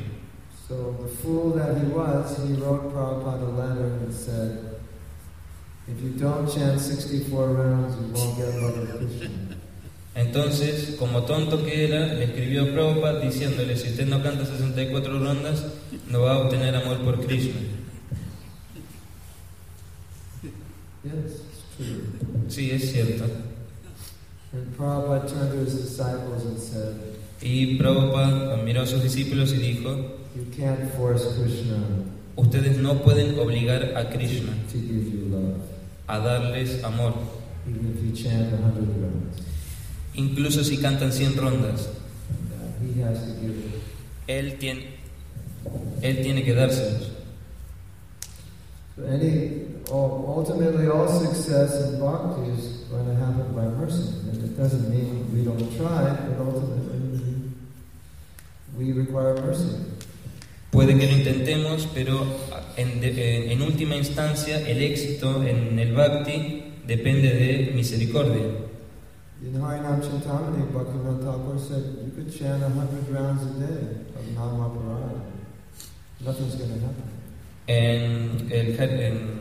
So 0.69 0.97
the 1.01 1.09
fool 1.09 1.53
that 1.55 1.79
he 1.79 1.87
was, 1.87 2.37
he 2.47 2.53
wrote 2.55 2.93
Prabhupada 2.93 3.43
a 3.43 3.51
letter 3.51 3.87
and 4.05 4.13
said, 4.13 4.77
if 5.89 6.01
you 6.03 6.11
don't 6.11 6.47
chant 6.47 6.79
64 6.79 7.47
rounds, 7.49 7.97
you 7.97 8.13
won't 8.13 8.37
get 8.37 8.55
love 8.61 8.77
of 8.79 8.99
Krishna. 8.99 9.50
Entonces, 10.15 10.97
como 10.99 11.23
tonto 11.23 11.65
que 11.65 11.85
era, 11.87 12.15
le 12.15 12.25
escribió 12.25 12.63
a 12.65 12.73
Prabhupada 12.73 13.21
diciéndole, 13.21 13.77
si 13.77 13.91
usted 13.91 14.07
no 14.07 14.23
canta 14.23 14.45
64 14.45 15.19
rondas, 15.19 15.67
no 16.09 16.23
va 16.23 16.35
a 16.35 16.39
obtener 16.39 16.75
amor 16.75 16.99
por 17.03 17.25
Krishna. 17.25 17.61
Sí, 22.49 22.71
es 22.73 22.93
cierto. 22.93 23.25
Y 27.41 27.77
Prabhupada 27.77 28.57
miró 28.57 28.83
a 28.83 28.87
sus 28.87 29.03
discípulos 29.03 29.53
y 29.53 29.59
dijo, 29.59 29.97
ustedes 32.37 32.79
no 32.79 33.01
pueden 33.03 33.39
obligar 33.39 33.97
a 33.97 34.11
Krishna 34.11 34.53
a 36.09 36.19
darles 36.19 36.83
amor, 36.83 37.15
incluso 40.21 40.63
si 40.65 40.77
cantan 40.79 41.13
100 41.13 41.37
rondas. 41.37 41.89
Él 44.27 44.59
tiene, 44.59 44.87
él 46.03 46.23
tiene 46.23 46.43
que 46.45 46.55
dárselos. 46.55 47.11
So 48.97 49.07
any, 49.07 49.65
ul- 49.91 50.25
ultimately, 50.29 50.87
all 50.89 51.09
success 51.09 51.89
in 51.91 51.99
bhakti 52.01 52.51
is 52.53 52.85
going 52.91 53.07
to 53.07 53.15
happen 53.15 53.53
by 53.55 53.67
mercy. 53.81 54.15
And 54.31 54.45
it 54.45 54.57
doesn't 54.57 54.89
mean 54.91 55.27
we 55.33 55.43
don't 55.45 55.71
try, 55.77 56.11
but 56.29 56.39
ultimately 56.39 57.51
we 58.79 58.93
require 58.93 59.35
mercy. 59.41 59.77
Puede 60.71 60.97
que 60.99 61.07
lo 61.07 61.17
intentemos, 61.17 61.89
pero 61.95 62.25
en, 62.77 63.01
de- 63.01 63.53
en 63.53 63.63
última 63.63 63.97
instancia 63.97 64.61
el 64.69 64.83
éxito 64.83 65.43
en 65.43 65.79
el 65.79 65.93
bhakti 65.95 66.63
depende 66.87 67.33
de 67.35 67.73
misericordia. 67.75 68.43
In 69.43 69.55
Harinam 69.55 70.03
Chintamani, 70.03 70.71
Bhaktivinoda 70.71 71.25
Thakur 71.25 71.59
said 71.59 71.83
you 72.05 72.13
could 72.15 72.31
chant 72.31 72.61
100 72.61 73.09
rounds 73.09 73.43
a 73.43 73.59
day 73.59 74.05
of 74.15 74.25
Namaparana. 74.37 75.23
Nothing's 76.21 76.57
going 76.57 76.75
to 76.75 76.81
happen. 76.85 77.05
En 77.67 78.53
el 78.53 78.79
en 78.79 79.41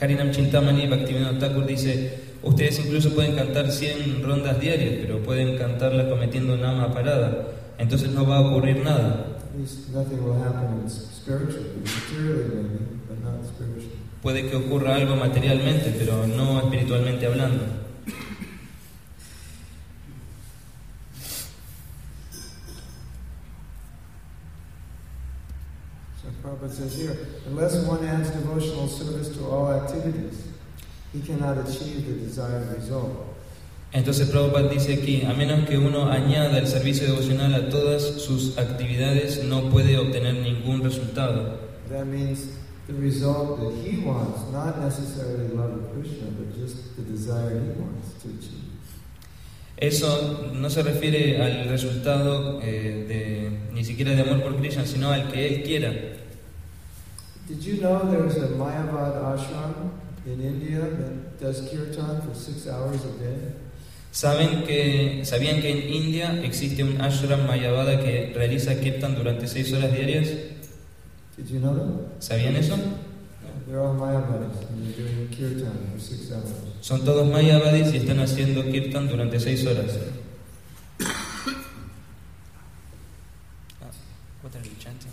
Harinam 0.00 0.32
Chintamani, 0.32 0.88
Bhaktivinoda 0.88 1.38
Thakur 1.38 1.64
dice, 1.64 2.10
ustedes 2.42 2.80
incluso 2.80 3.14
pueden 3.14 3.36
cantar 3.36 3.70
100 3.70 4.20
rondas 4.20 4.58
diarias, 4.58 4.96
pero 5.00 5.22
pueden 5.22 5.56
cantarlas 5.56 6.08
cometiendo 6.08 6.56
nama 6.56 6.92
parada, 6.92 7.52
entonces 7.78 8.10
no 8.10 8.26
va 8.26 8.38
a 8.38 8.40
ocurrir 8.40 8.82
nada. 8.82 9.38
At 9.54 9.60
least 9.60 9.90
nothing 9.94 10.24
will 10.24 10.42
happen 10.42 10.82
in 10.82 10.90
spiritually, 10.90 11.70
materially 11.84 12.48
maybe, 12.48 12.98
but 13.08 13.22
not 13.22 13.46
spiritually. 13.46 13.92
Puede 14.22 14.50
que 14.50 14.56
ocurra 14.56 14.96
algo 14.96 15.14
materialmente, 15.14 15.94
pero 15.96 16.26
no 16.26 16.58
espiritualmente 16.58 17.26
hablando. 17.26 17.86
So 26.20 26.47
Prabhupada 26.58 26.72
says 26.72 26.96
here, 26.98 27.16
unless 27.46 27.84
one 27.86 28.04
adds 28.04 28.30
devotional 28.30 28.88
service 28.88 29.28
to 29.36 29.44
all 29.46 29.72
activities, 29.72 30.48
he 31.12 31.20
cannot 31.20 31.58
achieve 31.58 32.06
the 32.06 32.24
desired 32.24 32.74
result. 32.74 33.26
Entonces 33.92 34.28
Prabhupada 34.28 34.68
dice 34.68 34.94
aquí, 34.94 35.24
a 35.24 35.32
menos 35.32 35.66
que 35.66 35.78
uno 35.78 36.10
añada 36.10 36.58
el 36.58 36.66
servicio 36.66 37.06
devocional 37.06 37.54
a 37.54 37.70
todas 37.70 38.02
sus 38.02 38.58
actividades, 38.58 39.44
no 39.44 39.70
puede 39.70 39.96
obtener 39.96 40.34
ningún 40.34 40.82
resultado. 40.82 41.58
That 41.88 42.06
means 42.06 42.58
the 42.86 42.94
result 42.94 43.60
that 43.60 43.72
he 43.82 44.04
wants, 44.04 44.50
not 44.52 44.78
necessarily 44.78 45.48
love 45.54 45.72
of 45.72 45.92
Krishna, 45.94 46.28
but 46.36 46.54
just 46.54 46.96
the 46.96 47.02
desire 47.02 47.60
he 47.60 47.80
wants 47.80 48.20
to 48.22 48.28
achieve. 48.28 48.64
Eso 49.80 50.50
no 50.52 50.68
se 50.70 50.82
refiere 50.82 51.40
al 51.40 51.68
resultado 51.68 52.60
eh, 52.60 53.06
de, 53.06 53.72
ni 53.72 53.84
siquiera 53.84 54.10
de 54.10 54.22
amor 54.22 54.42
por 54.42 54.56
Krishna, 54.56 54.84
sino 54.84 55.12
al 55.12 55.30
que 55.30 55.46
él 55.46 55.62
quiera. 55.62 55.92
Did 57.48 57.64
you 57.64 57.80
know 57.80 58.04
there's 58.10 58.36
a 58.36 58.48
Mayavad 58.48 59.24
ashram 59.24 59.92
in 60.26 60.38
India 60.38 60.80
that 60.80 61.40
does 61.40 61.66
kirtan 61.70 62.20
for 62.20 62.34
six 62.34 62.68
hours 62.68 63.02
a 63.06 63.12
day? 63.12 63.52
¿Saben 64.12 64.66
que, 64.66 65.24
¿Sabían 65.24 65.62
que 65.62 65.70
en 65.70 65.88
India 65.88 66.44
existe 66.44 66.84
un 66.84 67.00
ashram 67.00 67.46
Mayavada 67.46 68.00
que 68.04 68.34
realiza 68.36 68.78
kirtan 68.78 69.14
durante 69.14 69.46
seis 69.46 69.72
horas 69.72 69.92
diarias? 69.92 70.28
Did 71.38 71.48
you 71.48 71.60
know 71.60 71.72
that? 71.74 72.20
¿Sabían 72.20 72.54
eso? 72.54 72.76
They're 73.66 73.80
all 73.80 73.94
Mayavadis 73.94 74.68
and 74.68 74.84
they're 74.84 75.06
doing 75.06 75.28
kirtan 75.28 75.90
for 75.94 75.98
six 75.98 76.30
hours. 76.30 76.52
Son 76.82 77.02
todos 77.02 77.26
Mayavadis 77.26 77.94
y 77.94 77.96
están 77.96 78.20
haciendo 78.20 78.62
kirtan 78.70 79.08
durante 79.08 79.40
seis 79.40 79.66
horas. 79.66 79.96
Ah, 83.80 83.90
what 84.42 84.54
are 84.54 84.64
you 84.68 84.76
chanting? 84.78 85.12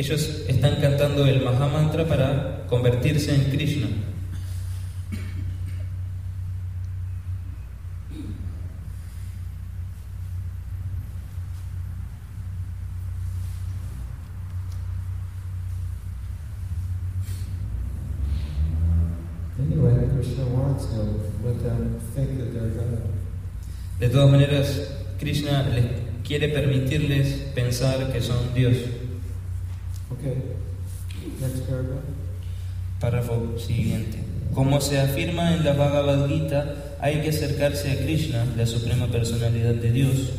Ellos 0.00 0.44
están 0.48 0.80
cantando 0.80 1.26
el 1.26 1.44
Mahamantra 1.44 2.06
para 2.06 2.64
convertirse 2.68 3.34
en 3.34 3.50
Krishna. 3.50 3.86
Anyway, 19.58 20.08
Krishna 20.14 20.46
wants 20.46 20.86
to 20.86 21.02
let 21.44 21.62
them 21.62 22.00
think 22.14 22.38
that 22.38 22.54
they're 22.54 22.70
God. 22.70 23.02
De 23.98 24.08
todas 24.08 24.30
maneras, 24.30 24.88
Krishna 25.18 25.68
les 25.68 25.84
quiere 26.30 26.48
permitirles 26.48 27.26
pensar 27.56 28.12
que 28.12 28.20
son 28.20 28.54
Dios. 28.54 28.76
Okay, 30.12 30.34
next 31.40 31.68
paragraph. 31.68 32.04
Párrafo 33.00 33.58
siguiente. 33.58 34.18
Como 34.54 34.80
se 34.80 35.00
afirma 35.00 35.56
en 35.56 35.64
la 35.64 35.72
Bhagavad 35.72 36.28
Gita, 36.28 36.96
hay 37.00 37.22
que 37.22 37.30
acercarse 37.30 37.90
a 37.90 37.96
Krishna, 37.96 38.44
la 38.56 38.64
suprema 38.66 39.08
personalidad 39.08 39.74
de 39.74 39.90
Dios. 39.90 40.30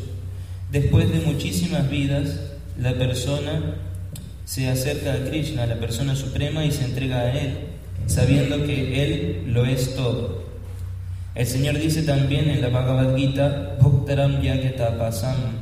Después 0.70 1.12
de 1.12 1.20
muchísimas 1.26 1.90
vidas, 1.90 2.40
la 2.78 2.94
persona 2.94 3.74
se 4.46 4.70
acerca 4.70 5.12
a 5.12 5.24
Krishna, 5.28 5.66
la 5.66 5.78
persona 5.78 6.16
suprema, 6.16 6.64
y 6.64 6.72
se 6.72 6.86
entrega 6.86 7.18
a 7.18 7.38
Él, 7.38 7.58
sabiendo 8.06 8.64
que 8.64 9.04
Él 9.04 9.42
lo 9.48 9.66
es 9.66 9.94
todo. 9.94 10.42
El 11.34 11.46
Señor 11.46 11.78
dice 11.78 12.02
también 12.02 12.48
en 12.48 12.62
la 12.62 12.70
Bhagavad 12.70 13.14
Gita, 13.14 13.76
Bhaktaram 13.78 14.40
Yagyatapasam, 14.40 15.61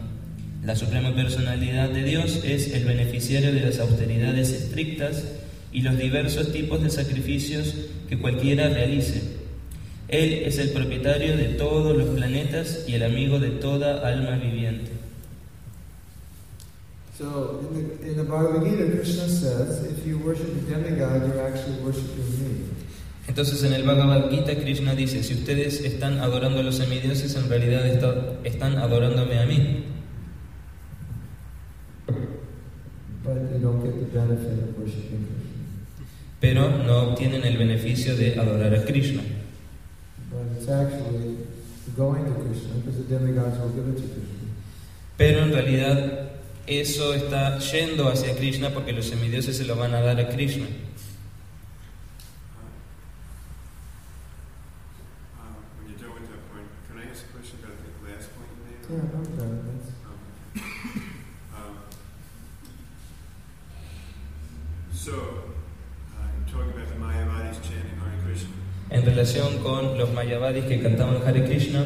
la 0.64 0.77
suprema 0.77 1.14
personalidad 1.14 1.88
de 1.88 2.03
Dios 2.05 2.40
es 2.44 2.73
el 2.75 2.85
beneficiario 2.85 3.53
de 3.53 3.61
las 3.61 3.79
austeridades 3.79 4.51
estrictas 4.53 5.25
y 5.73 5.83
los 5.83 5.96
diversos 5.99 6.53
tipos 6.53 6.83
de 6.83 6.90
sacrificios 6.90 7.75
que 8.09 8.18
cualquiera 8.18 8.68
realice. 8.68 9.23
Él 10.09 10.42
es 10.44 10.59
el 10.59 10.70
propietario 10.70 11.37
de 11.37 11.44
todos 11.55 11.96
los 11.96 12.09
planetas 12.11 12.85
y 12.88 12.94
el 12.94 13.05
amigo 13.05 13.38
de 13.38 13.51
toda 13.51 14.07
alma 14.07 14.37
viviente. 14.37 14.90
So 17.16 17.61
in 17.70 17.99
the, 18.01 18.09
in 18.11 18.16
the 18.16 18.23
Bhagavad 18.25 18.64
Gita, 18.64 18.90
Krishna 18.96 19.29
says, 19.29 19.85
if 19.85 20.07
you 20.07 20.18
worship 20.18 20.49
a 20.57 20.70
demigod, 20.70 21.27
you're 21.29 21.46
actually 21.46 21.77
worshiping 21.85 22.25
me. 22.42 22.64
Entonces 23.29 23.62
en 23.62 23.75
el 23.75 23.83
Bhagavad 23.85 24.31
Gita 24.31 24.57
Krishna 24.57 24.94
dice, 24.94 25.23
si 25.23 25.35
ustedes 25.35 25.81
están 25.85 26.18
adorando 26.18 26.61
a 26.61 26.62
los 26.62 26.77
semidioses, 26.77 27.37
en 27.37 27.49
realidad 27.49 27.87
está- 27.87 28.35
están 28.44 28.79
adorándome 28.79 29.38
a 29.38 29.46
mí, 29.46 29.85
But 33.30 33.52
you 33.52 33.58
don't 33.62 33.80
get 33.84 33.94
the 34.00 34.06
benefit 34.18 34.58
of 34.58 34.76
worshiping 34.78 35.22
Krishna. 35.28 35.54
pero 36.40 36.68
no 36.84 37.10
obtienen 37.10 37.44
el 37.44 37.56
beneficio 37.58 38.16
de 38.16 38.34
adorar 38.40 38.74
a 38.74 38.84
Krishna. 38.84 39.22
But 40.30 40.46
it's 40.56 40.68
actually 40.68 41.36
going 41.96 42.24
to 42.24 42.32
Krishna 42.42 42.74
because 42.80 42.96
the 42.96 43.04
demigods 43.04 43.56
will 43.60 43.68
give 43.70 43.86
it 43.88 43.96
to 44.02 44.08
Krishna. 44.08 44.48
Pero 45.16 45.42
en 45.44 45.52
realidad 45.52 46.30
eso 46.66 47.14
está 47.14 47.58
yendo 47.60 48.08
hacia 48.08 48.34
Krishna 48.34 48.70
porque 48.70 48.92
los 48.92 49.06
semidioses 49.06 49.56
se 49.58 49.64
lo 49.64 49.76
van 49.76 49.94
a 49.94 50.00
dar 50.00 50.18
a 50.18 50.28
Krishna. 50.28 50.66
Uh, 55.38 55.54
When 55.78 55.88
you're 55.88 55.98
done 56.00 56.14
with 56.14 56.28
that 56.30 56.42
point, 56.50 56.66
can 56.88 56.98
I 56.98 57.10
ask 57.12 57.24
a 57.28 57.32
question 57.36 57.58
about 57.62 57.78
the 57.78 58.10
last 58.10 58.28
point 58.34 58.50
you 58.50 58.60
made? 58.66 58.80
Yeah, 58.90 59.20
okay. 59.20 59.50
That's, 59.70 59.90
Um, 61.54 61.76
So, 64.94 65.12
uh, 65.12 66.28
you're 66.36 66.48
talking 66.52 66.72
about 66.76 66.88
the 66.88 66.96
Mayavadis 67.00 67.56
chanting 67.62 67.96
Hare 68.00 68.20
Krishna. 68.24 68.52
En 68.90 69.02
relación 69.20 69.59
con 69.62 69.98
los 69.98 70.11
Mayavadis 70.14 70.64
que 70.64 70.80
cantaban 70.80 71.20
Hare 71.26 71.44
Krishna, 71.44 71.85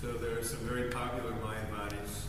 So 0.00 0.06
there 0.20 0.38
are 0.38 0.44
some 0.44 0.60
very 0.68 0.88
popular 0.88 1.32
Mayavadis 1.42 2.26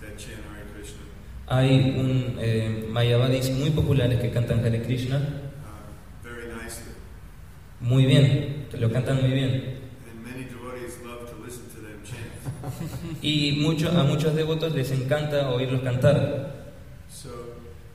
that 0.00 0.16
chant 0.16 0.40
Hare 0.48 0.64
Krishna. 0.74 1.02
hay 1.46 1.94
un 1.98 2.38
eh, 2.40 2.86
Mayavadis 2.88 3.50
muy 3.50 3.70
populares 3.70 4.18
que 4.18 4.30
cantan 4.30 4.64
Hare 4.64 4.80
Krishna 4.82 5.16
uh, 5.18 6.24
very 6.24 6.46
nicely. 6.54 6.92
muy 7.80 8.06
bien, 8.06 8.66
lo 8.80 8.88
cantan 8.90 9.20
muy 9.20 9.32
bien. 9.32 9.50
And 10.08 10.24
many 10.24 10.44
devotees 10.44 10.96
love 11.04 11.28
to 11.28 11.36
listen 11.44 11.68
to 11.74 11.80
them 11.82 12.00
chant. 12.02 13.22
Y 13.22 13.58
mucho, 13.60 13.90
a 13.90 14.04
muchos 14.04 14.34
devotos 14.34 14.72
les 14.74 14.90
encanta 14.90 15.50
oírlos 15.50 15.82
cantar. 15.82 16.72
So, 17.10 17.28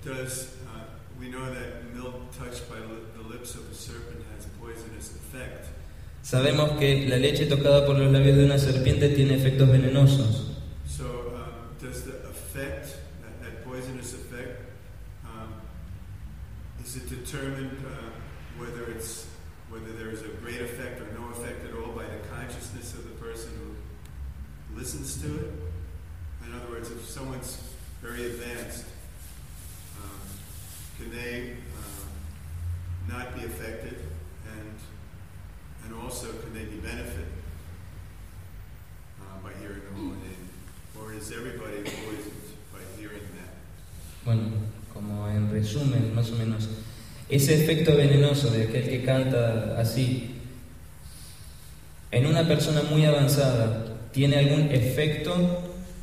does, 0.05 0.57
uh, 0.67 0.83
we 1.19 1.29
know 1.29 1.45
that 1.51 1.91
milk 1.95 2.29
touched 2.37 2.69
by 2.69 2.77
li- 2.77 3.01
the 3.17 3.27
lips 3.27 3.55
of 3.55 3.61
a 3.71 3.73
serpent 3.73 4.21
has 4.35 4.45
poisonous 4.59 5.15
effect. 5.15 5.65
Sabemos 6.31 6.79
que 6.79 7.09
la 7.09 7.17
leche 7.17 7.45
tocada 7.45 7.85
por 7.85 7.99
los 7.99 8.09
labios 8.09 8.37
de 8.37 8.45
una 8.45 8.57
serpiente 8.57 9.09
tiene 9.09 9.35
efectos 9.35 9.69
venenosos. 9.69 10.47
Um, 10.97 11.17
um, 23.59 24.77
listens 24.77 25.21
to 25.21 25.27
it? 25.35 25.51
In 26.47 26.53
other 26.55 26.71
words, 26.71 26.91
if 26.91 27.09
someone's 27.09 27.57
very 28.01 28.27
advanced, 28.27 28.85
um, 30.01 30.21
can 30.97 31.11
they 31.11 31.57
uh, 31.75 33.13
not 33.13 33.35
be 33.35 33.43
affected, 33.43 34.10
and 35.91 36.03
also 36.03 36.27
can 36.41 36.53
they 36.53 36.65
be 36.65 36.77
benefited? 36.79 37.27
uh, 39.19 39.43
by 39.43 39.51
hearing 39.59 39.81
the 39.83 39.93
holy 39.95 40.19
name? 40.23 40.47
Or 40.99 41.11
is 41.13 41.31
everybody 41.31 41.83
poisoned 41.83 42.41
by 42.71 42.79
hearing 42.97 43.27
that? 43.35 43.51
Bueno, 44.25 44.43
como 44.93 45.27
en 45.27 45.51
resumen, 45.51 46.13
más 46.15 46.31
o 46.31 46.35
menos, 46.35 46.67
ese 47.29 47.63
efecto 47.63 47.95
venenoso 47.95 48.49
de 48.51 48.63
aquel 48.67 48.83
que 48.89 49.03
canta 49.03 49.79
así, 49.79 50.35
en 52.11 52.25
una 52.25 52.47
persona 52.47 52.83
muy 52.83 53.05
avanzada, 53.05 53.85
¿tiene 54.11 54.37
algún 54.37 54.71
efecto? 54.71 55.33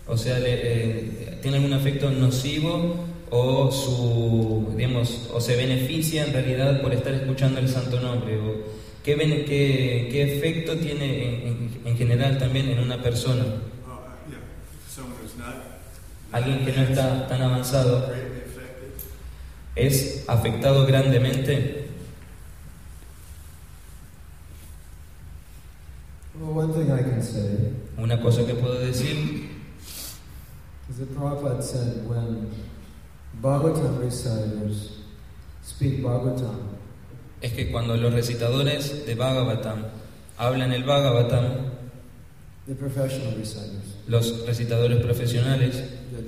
O 0.07 0.17
sea, 0.17 0.39
le- 0.39 0.61
eh, 0.63 1.39
¿tiene 1.43 1.59
algún 1.59 1.75
efecto 1.75 2.11
nocivo 2.11 3.05
o 3.31 3.71
su, 3.71 4.73
digamos, 4.75 5.29
o 5.33 5.41
se 5.41 5.55
beneficia 5.57 6.25
en 6.25 6.33
realidad 6.33 6.81
por 6.81 6.95
estar 6.95 7.13
escuchando 7.13 7.61
el 7.61 7.69
santo 7.69 8.01
nombre, 8.01 8.39
o 8.39 8.55
qué, 9.17 9.45
qué, 9.47 10.09
qué 10.13 10.37
efecto 10.37 10.77
tiene 10.77 11.25
en, 11.25 11.49
en- 11.49 11.69
en 11.87 11.97
general 11.97 12.37
también 12.39 12.69
en 12.69 12.81
una 12.81 13.01
persona. 13.03 13.45
Oh, 13.87 13.93
uh. 13.93 14.03
Alguien 16.33 16.65
que 16.65 16.73
no 16.73 16.83
está 16.83 17.27
tan 17.27 17.41
avanzado 17.41 18.13
es 19.75 20.25
afectado 20.29 20.85
grandemente. 20.87 21.89
Well, 26.39 26.55
one 26.67 26.73
thing 26.75 26.91
I 26.93 27.03
can 27.03 27.23
say 27.23 27.73
Una 27.97 28.21
cosa 28.21 28.45
que 28.47 28.55
puedo 28.55 28.79
decir 28.79 29.49
is 30.91 30.99
that 30.99 31.09
Prabhupada 31.15 31.63
said 31.63 32.07
when 32.09 32.51
Bhagavatam 33.43 33.99
reciters 34.01 34.99
speak 35.63 36.01
Bhagavatam, 36.03 36.78
es 37.41 37.53
que 37.53 37.71
cuando 37.71 37.97
los 37.97 38.13
recitadores 38.13 39.07
de 39.07 39.15
Bhagavatam 39.15 39.85
hablan 40.39 40.73
el 40.73 40.85
Bhagavatam, 40.85 41.71
the 42.67 42.75
professional 42.75 43.35
reciters, 43.37 43.97
los 44.09 44.47
recitadores 44.47 45.01
profesionales, 45.01 45.83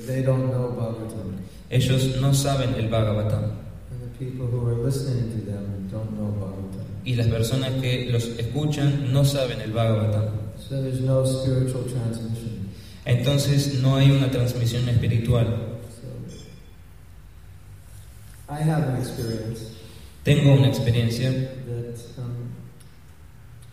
they 0.07 0.23
don't 0.23 0.51
know 0.51 0.71
Bhagavatam. 0.71 1.37
ellos 1.69 2.17
no 2.21 2.33
saben 2.33 2.75
el 2.75 2.89
Bhagavatam. 2.89 3.45
And 3.91 4.03
the 4.03 4.19
people 4.19 4.47
who 4.47 4.69
are 4.69 4.85
listening 4.85 5.31
to 5.31 5.51
them 5.51 5.89
don't 5.91 6.13
know 6.13 6.33
Bhagavatam. 6.39 6.87
Y 7.05 7.17
las 7.17 7.27
personas 7.27 7.73
que 7.81 8.11
los 8.11 8.25
escuchan 8.39 9.13
no 9.13 9.25
saben 9.25 9.61
el 9.61 9.73
Bhagavatam. 9.73 10.29
So 10.69 10.81
there's 10.81 11.01
no 11.01 11.25
spiritual 11.25 11.85
transmission. 11.85 12.69
Entonces 13.05 13.81
no 13.83 13.97
hay 13.97 14.11
una 14.13 14.31
transmisión 14.31 14.89
espiritual. 14.89 15.47
So 15.91 16.07
I 18.49 18.61
have 18.63 18.89
an 18.89 18.97
experience 18.97 19.81
Tengo 20.25 20.53
una 20.55 20.69
experiencia 20.69 21.31
that 21.31 21.99
um, 22.19 22.53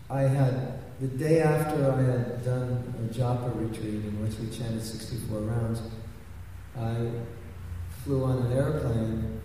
I 0.10 0.22
had 0.24 0.80
the 1.02 1.08
day 1.08 1.42
after 1.42 1.92
I 1.92 2.02
had 2.02 2.46
done 2.46 2.94
a 2.98 3.14
japa 3.14 3.52
retreat 3.60 4.06
in 4.06 4.22
which 4.24 4.40
we 4.40 4.48
chanted 4.50 4.82
64 4.82 5.40
rounds. 5.42 5.82
I 6.80 6.96
flew 8.04 8.24
on 8.24 8.46
an 8.46 8.54
airplane, 8.54 9.42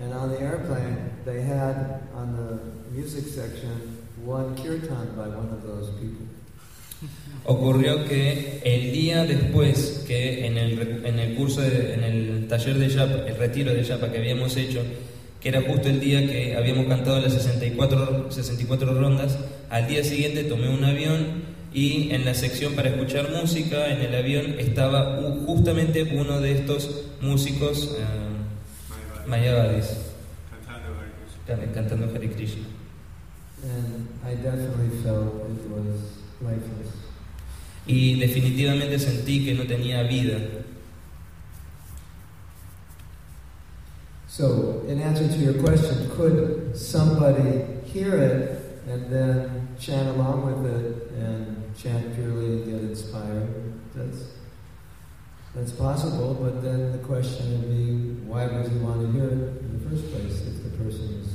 and 0.00 0.14
on 0.14 0.30
the 0.30 0.40
airplane 0.40 1.10
they 1.26 1.42
had 1.42 2.00
on 2.14 2.34
the 2.36 2.94
music 2.96 3.26
section 3.26 3.98
one 4.24 4.54
kirtan 4.56 5.14
by 5.16 5.28
one 5.28 5.50
of 5.52 5.62
those 5.62 5.90
people. 6.00 6.26
Ocurrió 7.44 8.06
que 8.08 8.62
el 8.64 8.92
día 8.92 9.26
después 9.26 10.04
que 10.06 10.46
en 10.46 10.56
el, 10.56 11.04
en 11.04 11.18
el 11.18 11.34
curso, 11.36 11.60
de- 11.60 11.94
en 11.94 12.04
el 12.04 12.46
taller 12.48 12.78
de 12.78 12.88
Yapa, 12.88 13.26
el 13.26 13.36
retiro 13.36 13.74
de 13.74 13.82
Yapa 13.82 14.10
que 14.12 14.18
habíamos 14.18 14.56
hecho, 14.56 14.82
que 15.42 15.48
era 15.48 15.60
justo 15.62 15.88
el 15.88 15.98
día 16.00 16.24
que 16.26 16.56
habíamos 16.56 16.86
cantado 16.86 17.20
las 17.20 17.32
64, 17.34 18.30
64 18.30 18.94
rondas, 18.94 19.36
al 19.70 19.88
día 19.88 20.04
siguiente 20.04 20.44
tomé 20.44 20.68
un 20.68 20.84
avión 20.84 21.42
y 21.74 22.10
en 22.12 22.24
la 22.24 22.34
sección 22.34 22.74
para 22.74 22.90
escuchar 22.90 23.30
música, 23.32 23.88
en 23.92 24.02
el 24.02 24.14
avión 24.14 24.54
estaba 24.58 25.20
justamente 25.46 26.02
uno 26.14 26.40
de 26.40 26.52
estos 26.52 27.06
músicos 27.20 27.96
eh, 27.98 28.04
Mayavadi. 29.26 29.30
mayavadis, 29.30 29.86
Cantando 30.50 30.88
Hare 30.98 31.10
Krishna. 31.18 31.56
can- 31.56 31.72
cantando 31.74 32.06
Hare 32.14 32.30
Krishna. 32.30 32.62
And 33.64 34.08
I 34.24 34.34
definitely 34.42 35.02
felt 35.02 35.34
it 35.48 35.70
was 35.70 36.00
lifeless. 36.40 36.92
Y 37.86 38.18
definitivamente 38.20 38.98
sentí 38.98 39.44
que 39.44 39.54
no 39.54 39.64
tenía 39.64 40.02
vida. 40.04 40.38
So, 44.32 44.82
in 44.88 44.98
answer 44.98 45.28
to 45.28 45.36
your 45.36 45.62
question, 45.62 46.10
could 46.12 46.74
somebody 46.74 47.66
hear 47.84 48.16
it 48.16 48.80
and 48.88 49.12
then 49.12 49.68
chant 49.78 50.08
along 50.08 50.62
with 50.62 50.72
it 50.74 51.10
and 51.18 51.76
chant 51.76 52.14
purely 52.14 52.46
and 52.46 52.64
get 52.64 52.80
inspired? 52.80 53.74
That's 53.94 54.32
that's 55.54 55.72
possible, 55.72 56.32
but 56.32 56.62
then 56.62 56.92
the 56.92 56.98
question 57.04 57.60
would 57.60 57.68
be, 57.68 58.24
why 58.24 58.46
would 58.46 58.72
you 58.72 58.78
want 58.78 59.02
to 59.02 59.12
hear 59.12 59.26
it 59.26 59.60
in 59.60 59.78
the 59.78 59.90
first 59.90 60.10
place 60.10 60.40
if 60.46 60.64
the 60.64 60.82
person 60.82 61.20
is 61.20 61.34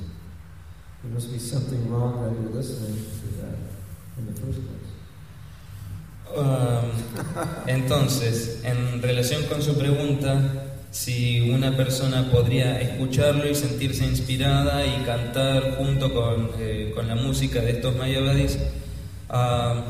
there 1.03 1.11
must 1.13 1.31
be 1.31 1.37
something 1.37 1.91
wrong 1.91 2.23
that 2.23 2.41
you're 2.41 2.49
listening 2.49 2.95
to 2.95 3.27
that 3.37 3.57
in 4.17 4.25
the 4.25 4.41
first 4.41 4.59
place. 4.65 4.89
Um, 6.35 6.91
entonces, 7.67 8.63
en 8.65 9.03
relación 9.03 9.43
con 9.47 9.61
su 9.61 9.77
pregunta, 9.77 10.66
si 10.91 11.49
una 11.49 11.75
persona 11.75 12.29
podría 12.31 12.79
escucharlo 12.81 13.49
y 13.49 13.55
sentirse 13.55 14.05
inspirada 14.05 14.85
y 14.85 15.03
cantar 15.05 15.75
junto 15.77 16.13
con, 16.13 16.51
eh, 16.59 16.91
con 16.95 17.07
la 17.07 17.15
música 17.15 17.61
de 17.61 17.71
estos 17.71 17.95
mayavadis, 17.95 18.57
ah, 19.29 19.83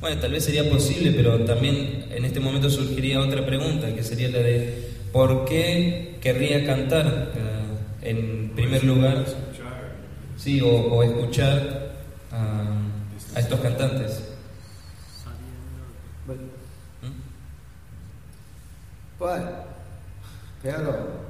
bueno, 0.00 0.20
tal 0.20 0.32
vez 0.32 0.44
sería 0.44 0.68
posible, 0.70 1.12
pero 1.12 1.40
también 1.40 2.06
en 2.10 2.24
este 2.24 2.40
momento 2.40 2.70
surgiría 2.70 3.20
otra 3.20 3.44
pregunta, 3.44 3.92
que 3.94 4.04
sería 4.04 4.28
la 4.28 4.38
de 4.38 4.90
¿por 5.12 5.44
qué 5.44 6.18
querría 6.20 6.64
cantar 6.64 7.32
eh, 7.34 8.10
en 8.10 8.50
primer 8.50 8.84
lugar? 8.84 9.24
Escuchar. 9.26 9.92
Sí, 10.36 10.60
o, 10.60 10.68
o 10.68 11.02
escuchar 11.02 11.92
ah, 12.30 12.78
a 13.34 13.40
estos 13.40 13.60
cantantes. 13.60 14.22
¿Mm? 17.02 17.08
but 19.18 19.67
pero 20.62 21.24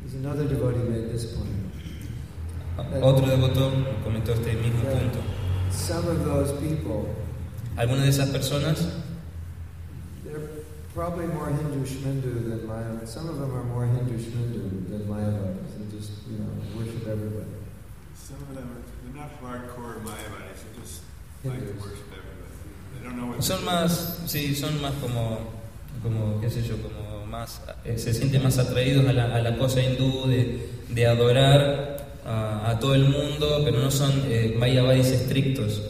there's 0.00 0.14
another 0.14 0.44
devotee 0.48 0.78
made 0.88 1.10
this 1.12 1.26
point. 1.34 1.48
Otro 3.02 3.26
devoto 3.26 3.70
comentó 4.02 4.32
este 4.32 4.54
mismo 4.54 4.82
punto. 4.90 5.18
Some 5.70 6.08
of 6.08 6.24
those 6.24 6.52
people, 6.60 7.14
Algunas 7.76 8.04
de 8.04 8.08
esas 8.10 8.30
personas 8.30 8.88
they're 10.24 10.48
probably 10.94 11.26
more 11.26 11.48
Hindu 11.48 11.84
Shmindu 11.86 12.48
than 12.48 12.66
Maya. 12.66 13.06
Some 13.06 13.28
of 13.28 13.38
them 13.38 13.54
are 13.54 13.64
more 13.64 13.86
Hindu 13.86 14.18
Shmindu 14.18 14.88
than 14.88 15.06
Mayavadis 15.06 15.76
and 15.76 15.90
just, 15.90 16.12
you 16.28 16.38
know, 16.38 16.50
worship 16.76 17.06
everybody. 17.06 17.50
Some 18.14 18.36
of 18.42 18.54
them 18.54 18.64
are 18.64 18.82
they're 19.04 19.22
not 19.22 19.30
hardcore 19.40 20.02
Mayavadis. 20.02 20.64
They 20.64 20.80
just 20.80 21.02
like 21.44 21.60
to 21.60 21.72
worship 21.80 22.09
son 23.40 23.64
más, 23.64 24.18
sí, 24.26 24.54
son 24.54 24.80
más 24.82 24.92
como, 25.00 25.38
como 26.02 26.40
qué 26.40 26.50
sé 26.50 26.62
yo, 26.62 26.76
como 26.82 27.26
más, 27.26 27.60
eh, 27.84 27.98
se 27.98 28.12
sienten 28.12 28.42
más 28.42 28.58
atraídos 28.58 29.06
a 29.08 29.12
la, 29.12 29.34
a 29.34 29.40
la 29.40 29.56
cosa 29.56 29.82
hindú 29.82 30.26
de, 30.26 30.68
de 30.88 31.06
adorar 31.06 32.06
a, 32.26 32.70
a 32.70 32.78
todo 32.78 32.94
el 32.94 33.08
mundo, 33.08 33.62
pero 33.64 33.78
no 33.78 33.90
son 33.90 34.10
eh, 34.26 34.54
mayavadis 34.58 35.08
estrictos. 35.08 35.82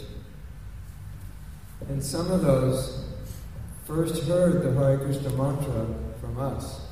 And 1.88 2.02
some 2.02 2.30
of 2.30 2.42
those 2.42 3.04
first 3.86 4.22
heard 4.28 4.62
the 4.62 4.72
Hare 4.78 4.98
Krishna 4.98 5.30
mantra 5.30 5.86
from 6.20 6.38
us. 6.38 6.82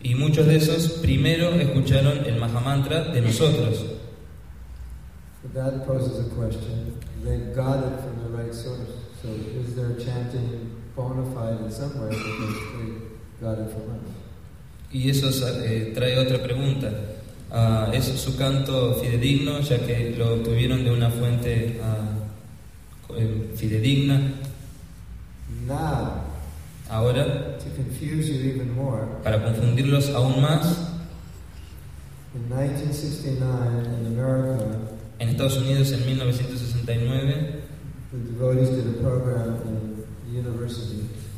Y 0.00 0.14
muchos 0.14 0.46
de 0.46 0.56
esos 0.56 1.00
primero 1.02 1.50
escucharon 1.50 2.24
el 2.26 2.38
Mahamantra 2.38 3.12
de 3.12 3.20
nosotros. 3.20 3.84
But 5.42 5.54
that 5.54 5.86
poses 5.86 6.26
a 6.26 6.30
question. 6.34 6.98
They 7.24 7.52
got 7.54 7.78
it 7.84 8.00
from 8.00 8.22
the 8.22 8.28
right 8.36 8.54
source. 8.54 9.05
So 9.22 9.28
is 9.28 9.74
their 9.74 9.94
chanting 9.98 10.70
bona 10.94 11.24
fide 11.34 11.64
in 11.64 11.70
some 11.70 12.00
way 12.00 12.10
because 12.10 12.56
they 12.72 13.46
got 13.46 13.58
it 13.58 13.70
from 13.70 13.90
us? 13.94 14.12
Y 14.92 15.10
eso 15.10 15.28
eh, 15.64 15.92
trae 15.94 16.18
otra 16.18 16.42
pregunta. 16.42 16.90
Ah, 17.50 17.90
¿Es 17.92 18.04
su 18.04 18.36
canto 18.36 18.94
fidedigno, 18.94 19.60
ya 19.60 19.78
que 19.78 20.14
lo 20.16 20.34
obtuvieron 20.34 20.84
de 20.84 20.90
una 20.90 21.10
fuente 21.10 21.80
eh, 23.16 23.50
fidedigna? 23.56 24.20
Now, 25.66 26.26
Ahora, 26.88 27.58
to 27.58 27.70
confuse 27.74 28.30
you 28.30 28.48
even 28.48 28.72
more, 28.76 29.08
para 29.24 29.42
confundirlos 29.42 30.10
aún 30.10 30.40
más, 30.40 30.92
in 32.32 32.48
1969 32.48 33.86
in 34.00 34.06
America, 34.06 34.64
en 35.18 35.28
Estados 35.30 35.56
Unidos 35.56 35.90
en 35.90 36.06
1969, 36.06 37.55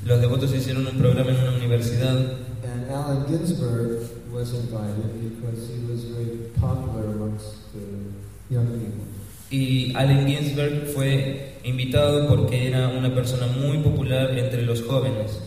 los 0.04 0.20
devotos 0.20 0.54
hicieron 0.54 0.86
un 0.86 0.98
programa 0.98 1.30
en 1.30 1.36
una 1.36 1.56
universidad 1.56 2.16
and 2.64 2.90
Allen 2.90 3.24
Ginsberg 3.28 4.00
was 4.32 4.52
invited 4.54 5.12
because 5.20 5.68
he 5.68 5.78
was 5.90 6.04
very 6.04 6.50
popular 6.60 7.06
amongst 7.14 7.72
the 7.72 8.54
young 8.54 8.66
people. 8.66 9.04
y 9.50 9.92
Allen 9.96 10.26
Ginsberg 10.26 10.86
fue 10.94 11.54
invitado 11.64 12.28
porque 12.28 12.68
era 12.68 12.88
una 12.88 13.14
persona 13.14 13.46
muy 13.46 13.78
popular 13.78 14.36
entre 14.38 14.62
los 14.62 14.82
jóvenes. 14.82 15.40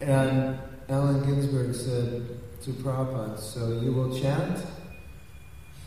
And 0.00 0.56
Allen 0.90 1.22
Ginsberg 1.24 1.74
said 1.74 2.22
to 2.64 2.70
Prabhupada, 2.82 3.38
So 3.38 3.80
you 3.82 3.92
will 3.92 4.12
chant? 4.20 4.58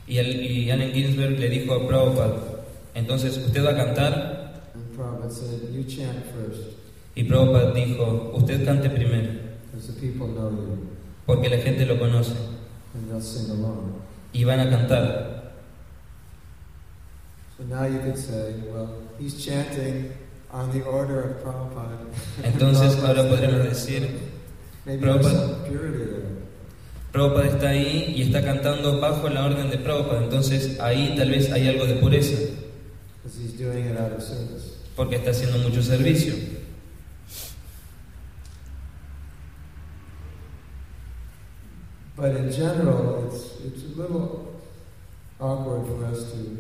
Y, 0.08 0.18
al- 0.18 0.42
y 0.42 0.72
Allen 0.72 0.92
Ginsberg 0.94 1.38
le 1.40 1.50
dijo 1.50 1.74
a 1.76 1.88
Prabhupada, 1.88 2.57
entonces, 2.98 3.38
¿usted 3.38 3.64
va 3.64 3.72
a 3.72 3.76
cantar? 3.76 4.72
And 4.74 4.98
Prabhupada 4.98 5.32
said, 5.32 5.72
You 5.72 5.84
chant 5.84 6.26
first. 6.34 6.78
Y 7.16 7.24
Prabhupada 7.24 7.72
dijo, 7.74 8.32
usted 8.36 8.66
cante 8.66 8.90
primero, 8.90 9.30
the 9.74 9.94
people 9.94 10.28
know 10.28 10.50
you, 10.50 10.88
porque 11.26 11.50
la 11.50 11.58
gente 11.58 11.86
lo 11.86 11.98
conoce 12.00 12.34
and 12.96 13.10
they'll 13.10 13.22
sing 13.22 13.52
along. 13.52 14.02
y 14.34 14.44
van 14.44 14.60
a 14.60 14.70
cantar. 14.70 15.54
So 17.58 17.64
now 17.64 17.86
you 17.86 18.00
could 18.00 18.18
say, 18.18 18.54
well, 18.72 18.90
he's 19.20 19.44
chanting 19.44 20.14
on 20.52 20.72
the 20.72 20.84
order 20.84 21.22
of 21.22 21.44
Prabhupada. 21.44 21.98
Entonces 22.44 23.04
ahora 23.04 23.28
podremos 23.28 23.64
decir, 23.64 24.10
Prabhupada-. 24.86 25.58
Prabhupada 27.12 27.48
está 27.48 27.70
ahí 27.70 28.14
y 28.16 28.22
está 28.24 28.44
cantando 28.44 29.00
bajo 29.00 29.28
la 29.30 29.46
orden 29.46 29.70
de 29.72 29.78
Prabhupada, 29.78 30.24
entonces 30.24 30.80
ahí 30.80 31.16
tal 31.18 31.32
vez 31.32 31.52
hay 31.52 31.68
algo 31.68 31.86
de 31.86 31.96
pureza, 31.96 32.38
he's 33.36 33.54
doing 33.54 33.86
it 33.86 33.98
out 33.98 34.12
of 34.12 34.22
service. 34.22 34.78
porque 34.96 35.18
está 35.18 35.30
haciendo 35.30 35.60
mucho 35.60 35.82
servicio. 35.82 36.34
But 42.16 42.36
in 42.36 42.52
general, 42.52 43.28
it's, 43.28 43.62
it's 43.64 43.84
a 43.84 44.02
little 44.02 44.56
awkward 45.40 45.86
for 45.86 46.04
us 46.06 46.32
to 46.32 46.58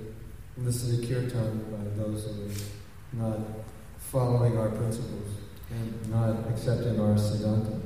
listen 0.57 1.01
to 1.01 1.07
kirtan 1.07 1.65
by 1.71 1.83
those 2.03 2.25
who 2.25 3.23
are 3.23 3.27
not 3.27 3.39
following 3.97 4.55
our 4.55 4.69
principles 4.69 5.29
and 5.71 6.11
not 6.11 6.47
accepting 6.49 6.99
our 6.99 7.15
siddhanta. 7.17 7.81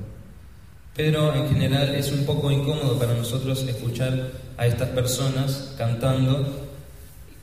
Pero 0.93 1.33
en 1.33 1.47
general 1.47 1.95
es 1.95 2.11
un 2.11 2.25
poco 2.25 2.51
incómodo 2.51 2.99
para 2.99 3.13
nosotros 3.13 3.63
escuchar 3.63 4.31
a 4.57 4.67
estas 4.67 4.89
personas 4.89 5.73
cantando, 5.77 6.60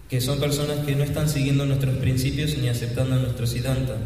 que 0.09 0.21
son 0.21 0.39
personas 0.41 0.87
que 0.87 0.97
no 0.97 1.05
están 1.05 1.29
siguiendo 1.29 1.67
nuestros 1.67 1.97
principios 1.97 2.57
ni 2.57 2.69
aceptando 2.69 3.17
nuestro 3.17 3.47
siddhanta. 3.47 3.97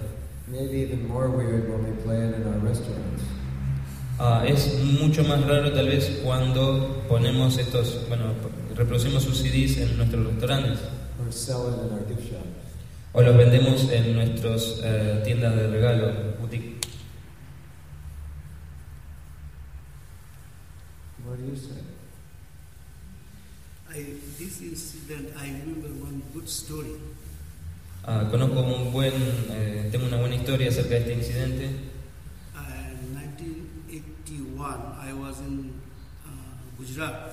Ah, 4.19 4.45
es 4.47 4.79
mucho 5.01 5.25
más 5.25 5.47
raro 5.47 5.73
tal 5.73 5.89
vez 5.89 6.21
cuando 6.25 7.05
ponemos 7.09 7.57
estos, 7.59 8.01
bueno, 8.09 8.25
reproducimos 8.77 9.23
sus 9.23 9.39
CDs 9.39 9.79
en 9.79 9.97
nuestros 9.97 10.27
restaurantes 10.27 10.79
o 13.13 13.23
los 13.23 13.37
vendemos 13.37 13.91
en 13.91 14.15
nuestras 14.15 14.81
tiendas 15.25 15.55
de 15.55 15.69
regalo, 15.69 16.13
boutique. 16.41 16.73
What 21.25 21.39
do 21.39 21.47
you 21.47 21.57
say? 21.57 21.92
I, 23.95 24.05
this 24.39 24.61
incident, 24.63 25.37
I 25.37 25.49
remember 25.49 25.89
one 26.03 26.23
good 26.33 26.49
story. 26.49 26.97
Ah, 28.05 28.27
conozco 28.31 28.61
un 28.61 28.91
buen, 28.93 29.13
eh, 29.51 29.89
tengo 29.93 30.07
una 30.07 30.17
buena 30.17 30.35
historia 30.35 30.69
acerca 30.69 30.95
de 30.95 31.01
este 31.01 31.13
incidente. 31.13 31.71
Uh, 32.55 32.91
in 32.99 33.15
1981, 33.15 34.97
I 34.99 35.13
was 35.13 35.41
in 35.41 35.73
uh, 36.25 36.31
Gujarat, 36.79 37.33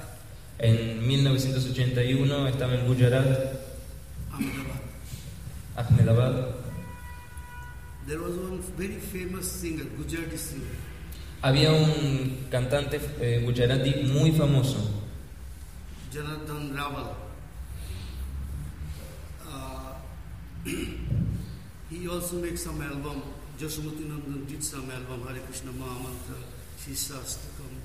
En 0.59 1.07
1981 1.07 2.47
estaba 2.49 2.75
en 2.75 2.85
Gujarat, 2.85 3.25
Ahmedabad. 4.31 4.81
Ahmedabad. 5.77 6.55
There 8.05 8.19
was 8.19 8.35
one 8.35 8.61
very 8.77 8.99
famous 8.99 9.49
singer, 9.49 9.85
Gujarati 9.97 10.37
singer. 10.37 10.75
Había 11.41 11.71
un 11.71 12.47
cantante 12.51 12.99
eh, 13.21 13.41
gujarati 13.45 14.03
muy 14.11 14.33
famoso, 14.33 14.98
Janardhan 16.11 16.75
Raval. 16.75 17.13
Uh, 19.47 19.93
he 21.89 22.07
also 22.07 22.37
made 22.37 22.57
some 22.57 22.81
album. 22.81 23.21
Jasmati 23.59 24.07
Nandan 24.07 24.47
did 24.47 24.63
some 24.63 24.89
album, 24.89 25.27
Hare 25.27 25.39
Krishna 25.45 25.71
Mahamantra, 25.71 26.39
Shishastakam. 26.79 27.75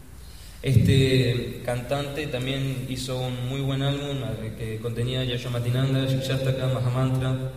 Este 0.63 1.63
cantante 1.63 2.27
también 2.29 2.87
hizo 2.89 3.19
un 3.19 3.49
muy 3.49 3.61
buen 3.61 3.83
álbum 3.83 4.17
que 4.57 4.79
contenía 4.81 5.23
Yashomatinanda, 5.25 6.07
Shikshastaka, 6.07 6.69
Mahamantra. 6.73 7.51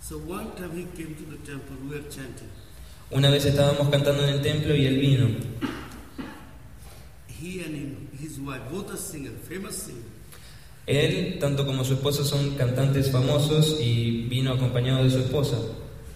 So 0.00 0.18
one 0.18 0.50
time 0.56 0.72
he 0.72 0.86
came 0.96 1.14
to 1.14 1.24
the 1.30 1.36
temple, 1.46 1.76
we 1.84 1.96
were 1.96 2.08
chanting. 2.08 2.50
Una 3.10 3.30
vez 3.30 3.44
estábamos 3.44 3.88
cantando 3.88 4.24
en 4.24 4.30
el 4.30 4.40
templo 4.40 4.74
y 4.74 4.86
él 4.86 4.98
vino. 4.98 5.28
He 7.40 7.60
and 7.62 8.08
his 8.18 8.38
wife, 8.40 8.62
both 8.70 8.92
are 8.92 8.96
singers, 8.96 9.34
famous 9.48 9.82
singers. 9.82 10.04
Él, 10.86 11.38
tanto 11.40 11.66
como 11.66 11.84
su 11.84 11.94
esposa, 11.94 12.24
son 12.24 12.56
cantantes 12.56 13.10
famosos 13.10 13.78
y 13.80 14.26
vino 14.28 14.52
acompañado 14.52 15.02
de 15.02 15.10
su 15.10 15.18
esposa. 15.18 15.58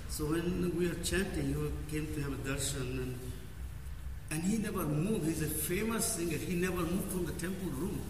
So 0.09 0.27
when 0.27 0.73
we 0.79 0.87
were 0.87 1.03
chanting, 1.03 1.55
he 1.55 1.93
came 1.93 2.07
to 2.15 2.21
have 2.23 2.33
a 2.33 2.49
darshan 2.49 2.99
and, 2.99 3.19
and 4.31 4.43
he 4.45 4.59
never 4.59 4.85
moved. 4.85 5.27
He's 5.27 5.43
a 5.43 5.49
famous 5.49 6.05
singer. 6.05 6.39
He 6.39 6.55
never 6.55 6.83
moved 6.83 7.11
from 7.11 7.27
the 7.27 7.33
temple 7.33 7.71
room. 7.79 8.01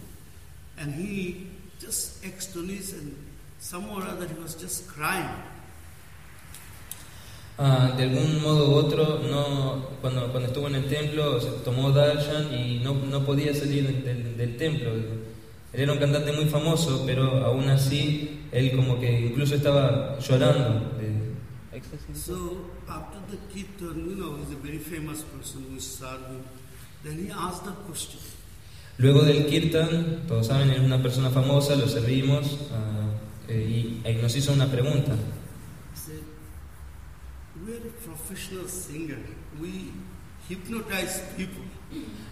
And 0.77 0.93
he 0.93 1.47
just 1.79 2.23
astonished 2.23 2.93
and 2.93 3.15
somehow 3.59 3.99
or 3.99 4.03
other 4.03 4.27
he 4.27 4.33
was 4.35 4.55
just 4.55 4.87
crying. 4.87 5.29
Ah, 7.57 7.93
de 7.95 8.03
algún 8.03 8.41
modo 8.41 8.71
u 8.71 8.73
otro, 8.75 9.19
no, 9.29 9.85
cuando, 10.01 10.27
cuando 10.31 10.47
estuvo 10.47 10.67
en 10.67 10.75
el 10.75 10.85
templo, 10.85 11.39
se 11.39 11.49
tomó 11.63 11.91
darshan 11.91 12.51
y 12.53 12.79
no, 12.79 12.93
no 12.95 13.23
podía 13.23 13.53
salir 13.53 14.03
del, 14.03 14.35
del 14.35 14.57
templo. 14.57 14.89
Él 14.93 15.79
era 15.81 15.93
un 15.93 15.99
cantante 15.99 16.31
muy 16.31 16.45
famoso, 16.45 17.03
pero 17.05 17.45
aún 17.45 17.69
así, 17.69 18.41
él 18.51 18.75
como 18.75 18.99
que 18.99 19.27
incluso 19.27 19.55
estaba 19.55 20.17
llorando. 20.19 20.97
de- 20.97 21.21
So 22.15 22.65
after 22.87 23.19
the 23.29 23.37
kirtan, 23.53 24.09
you 24.09 24.15
know, 24.15 24.37
he's 24.37 24.51
a 24.53 24.59
very 24.61 24.79
famous 24.79 25.21
person 25.23 25.65
who 25.69 25.77
is 25.77 25.83
serving. 25.85 26.43
Then 27.03 27.25
he 27.25 27.31
asked 27.31 27.63
the 27.65 27.71
question. 27.87 28.19
Luego 28.97 29.21
del 29.23 29.45
kirtan, 29.45 30.23
todos 30.27 30.47
saben, 30.47 30.69
es 30.71 30.79
una 30.79 31.01
persona 31.01 31.29
famosa, 31.29 31.75
lo 31.75 31.87
servimos 31.87 32.57
eh, 33.47 34.01
y, 34.05 34.07
y 34.09 34.13
nos 34.15 34.35
hizo 34.35 34.51
una 34.53 34.67
pregunta. 34.67 35.13
He 35.13 35.97
said, 35.97 36.19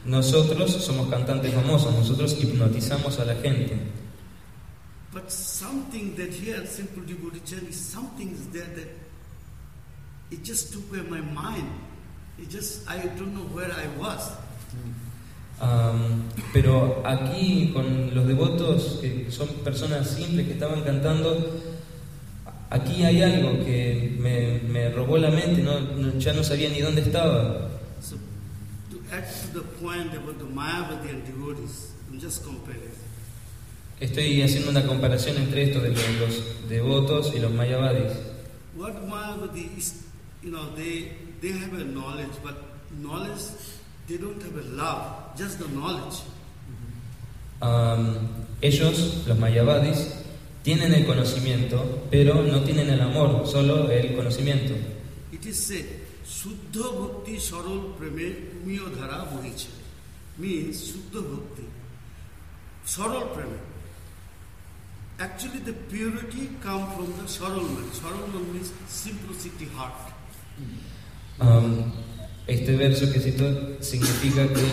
Nosotros 0.06 0.72
somos 0.84 1.10
cantantes 1.10 1.54
famosos, 1.54 1.94
nosotros 1.94 2.38
hipnotizamos 2.40 3.20
a 3.20 3.26
la 3.26 3.36
gente. 3.36 3.78
But 5.12 5.32
something 5.32 6.16
that 6.18 6.32
here, 6.32 6.66
simple 6.68 7.04
devotee 7.04 7.72
something 7.72 8.32
is 8.32 8.48
there 8.52 8.70
that 8.76 8.88
it 10.32 10.44
just 10.44 10.72
took 10.72 10.92
away 10.92 11.02
my 11.10 11.22
mind. 11.22 11.68
It 12.38 12.50
just, 12.50 12.88
I 12.88 12.98
don't 13.18 13.34
know 13.34 13.48
where 13.54 13.72
I 13.72 13.88
was. 14.00 14.32
Pero 16.54 17.02
aquí 17.06 17.72
con 17.74 18.14
los 18.16 18.28
devotos, 18.28 19.00
que 19.02 19.30
son 19.30 19.48
personas 19.64 20.10
simples 20.10 20.48
que 20.48 20.54
estaban 20.54 20.84
cantando, 20.84 21.60
aquí 22.70 23.04
hay 23.04 23.22
algo 23.22 23.64
que 23.66 24.16
me, 24.20 24.60
me 24.68 24.90
robó 24.90 25.18
la 25.18 25.30
mente, 25.32 25.62
no, 25.62 25.80
no- 25.80 26.18
ya 26.20 26.34
no 26.34 26.44
sabía 26.44 26.70
ni 26.70 26.82
dónde 26.82 27.02
estaba. 27.02 27.70
So, 28.02 28.16
to 28.92 28.98
add 29.16 29.26
to 29.54 29.60
the 29.60 29.66
point 29.82 30.14
about 30.14 30.38
the 30.38 30.46
Mayavadi 30.46 31.10
and 31.10 31.26
devotees, 31.26 31.92
I'm 32.12 32.20
just 32.20 32.44
comparing. 32.44 32.90
Estoy 34.00 34.42
haciendo 34.42 34.70
una 34.72 34.84
comparación 34.86 35.36
entre 35.38 35.64
esto 35.64 35.82
de 35.82 35.90
los, 35.90 36.00
los 36.20 36.70
devotos 36.70 37.34
y 37.36 37.40
los 37.40 37.52
mayavadis. 37.52 38.14
What 38.78 38.94
Mayavadi 39.06 39.78
is, 39.78 40.06
you 40.42 40.52
know, 40.52 40.74
they, 40.76 41.12
they 41.42 41.52
have 41.52 41.74
a 41.74 41.84
knowledge, 41.84 42.32
but 42.42 42.56
knowledge, 42.98 43.42
they 44.08 44.16
don't 44.18 44.42
have 44.42 44.56
a 44.56 44.64
love, 44.74 45.38
just 45.38 45.60
the 45.60 45.68
knowledge. 45.68 46.22
Am, 47.62 48.30
ellos, 48.62 49.26
los 49.28 49.38
mayavadis, 49.38 50.14
tienen 50.70 50.94
el 50.94 51.04
conocimiento, 51.08 52.04
pero 52.12 52.44
no 52.44 52.62
tienen 52.62 52.92
el 52.92 53.02
amor, 53.02 53.48
solo 53.48 53.90
el 53.90 54.14
conocimiento. 54.16 54.76
It 55.32 55.44
is 55.48 55.66
said, 55.66 55.86
Shuddha 56.24 56.92
Bhakti 56.92 57.38
Sarol 57.38 57.96
Preme 57.98 58.52
Tumiyo 58.52 58.88
Dhara 58.96 59.26
Bohiche. 59.32 59.70
Means 60.38 60.92
Shuddha 60.92 61.22
Bhakti. 61.28 61.64
Sarol 62.86 63.34
Preme. 63.34 63.58
Actually, 65.18 65.62
the 65.62 65.74
purity 65.74 66.52
come 66.62 66.86
from 66.92 67.18
the 67.18 67.24
Sarolman. 67.24 67.90
Sarolman 67.90 68.54
means 68.54 68.72
simplicity 68.88 69.66
heart. 69.76 70.14
Am, 71.40 71.92
este 72.46 72.78
verso 72.78 73.12
que 73.12 73.20
cito 73.20 73.82
significa 73.82 74.48
que 74.48 74.68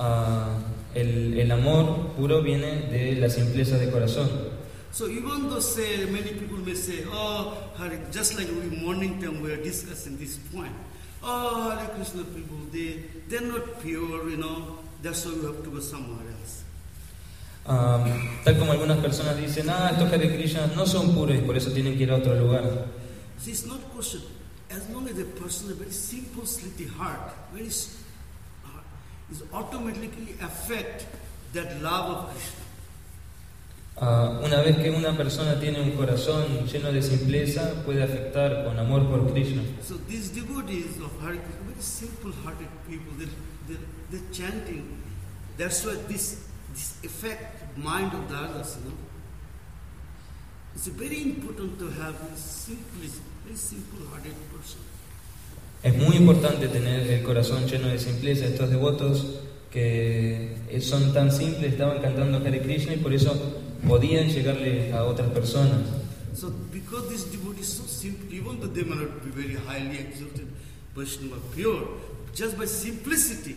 ah, 0.00 0.58
el, 0.96 1.38
el 1.38 1.52
amor 1.52 2.08
puro 2.16 2.42
viene 2.42 2.88
de 2.90 3.14
la 3.20 3.30
simpleza 3.30 3.78
de 3.78 3.88
corazón. 3.88 4.51
So 4.92 5.08
even 5.08 5.48
though 5.48 5.60
say 5.60 6.04
many 6.04 6.32
people 6.34 6.58
may 6.58 6.74
say, 6.74 7.04
oh, 7.08 7.56
Hare, 7.78 7.98
just 8.12 8.36
like 8.36 8.48
we 8.48 8.76
morning 8.76 9.20
time 9.20 9.40
we 9.42 9.50
are 9.52 9.62
discussing 9.62 10.18
this 10.18 10.36
point. 10.52 10.72
Oh, 11.22 11.70
Hare 11.70 11.88
Krishna 11.96 12.24
people, 12.24 12.58
they 12.70 13.02
they're 13.28 13.40
not 13.40 13.80
pure, 13.80 14.28
you 14.28 14.36
know. 14.36 14.78
That's 15.02 15.24
why 15.26 15.32
we 15.32 15.46
have 15.46 15.64
to 15.64 15.70
go 15.70 15.80
somewhere 15.80 16.28
else. 16.28 16.62
Am, 17.64 18.42
tal 18.44 18.54
como 18.58 18.72
algunas 18.72 18.98
personas 18.98 19.36
dicen, 19.36 19.70
ah, 19.70 19.90
estos 19.90 20.10
Hare 20.12 20.28
Krishnas 20.28 20.76
no 20.76 20.84
son 20.84 21.14
puros 21.14 21.36
y 21.36 21.40
por 21.40 21.56
eso 21.56 21.70
tienen 21.72 21.96
que 21.96 22.04
ir 22.04 22.10
a 22.10 22.16
otro 22.16 22.34
lugar. 22.34 22.86
See, 23.38 23.50
it's 23.50 23.66
not 23.66 23.80
question. 23.94 24.22
as 24.72 24.88
long 24.88 25.06
as 25.06 25.18
a 25.18 25.24
person 25.24 25.68
has 25.68 25.70
a 25.70 25.74
very 25.74 25.90
simple, 25.90 26.44
slitty 26.44 26.88
heart, 26.88 27.32
very 27.52 27.68
heart, 28.64 28.84
is 29.30 29.42
automatically 29.52 30.34
affect 30.40 31.06
that 31.52 31.82
love 31.82 32.10
of 32.10 32.30
Krishna. 32.30 32.71
Ah, 34.00 34.40
una 34.42 34.62
vez 34.62 34.78
que 34.78 34.90
una 34.90 35.16
persona 35.16 35.60
tiene 35.60 35.80
un 35.80 35.92
corazón 35.92 36.66
lleno 36.66 36.90
de 36.90 37.02
simpleza, 37.02 37.82
puede 37.84 38.02
afectar 38.02 38.64
con 38.64 38.78
amor 38.78 39.08
por 39.08 39.32
Krishna. 39.32 39.62
So 39.86 39.96
these 40.08 40.30
devotees 40.34 40.98
of 40.98 41.12
Hare 41.22 41.38
Krishna, 41.38 41.66
very 41.68 41.82
simple-hearted 41.82 42.68
people, 42.88 43.12
they 43.18 43.26
they 43.68 43.78
they're 44.10 44.30
chanting. 44.32 44.82
That's 45.58 45.84
why 45.84 45.94
this 46.08 46.38
this 46.72 46.94
affect 47.04 47.76
mind 47.76 48.12
of 48.14 48.28
the 48.28 48.36
others, 48.36 48.76
you 48.78 48.90
know. 48.90 48.96
It's 50.74 50.86
very 50.88 51.22
important 51.22 51.78
to 51.78 51.90
have 52.00 52.14
this 52.30 52.40
simple, 52.40 53.06
very 53.44 53.56
simple-hearted 53.56 54.34
person. 54.50 54.80
Es 55.82 55.96
muy 55.96 56.16
importante 56.16 56.68
tener 56.68 57.10
el 57.10 57.22
corazón 57.22 57.66
lleno 57.66 57.88
de 57.88 57.98
simpleza. 57.98 58.46
Estos 58.46 58.70
devotos 58.70 59.26
que 59.70 60.56
son 60.80 61.12
tan 61.12 61.30
simples 61.30 61.72
estaban 61.72 62.00
cantando 62.00 62.38
Hare 62.38 62.62
Krishna 62.62 62.94
y 62.94 62.98
por 62.98 63.12
eso 63.12 63.34
podían 63.86 64.28
llegarle 64.28 64.92
a 64.92 65.04
otras 65.04 65.28
personas. 65.30 65.86
So 66.34 66.50
because 66.72 67.08
this 67.08 67.24
devotee 67.24 67.60
is 67.60 67.72
so 67.72 67.84
simple, 67.84 68.32
even 68.32 68.60
though 68.60 68.66
they 68.68 68.84
may 68.84 68.96
not 68.96 69.22
be 69.24 69.30
very 69.30 69.54
highly 69.54 69.98
exalted 69.98 70.48
Vaishnava 70.96 71.40
pure, 71.54 71.86
just 72.34 72.56
by 72.56 72.64
simplicity, 72.66 73.56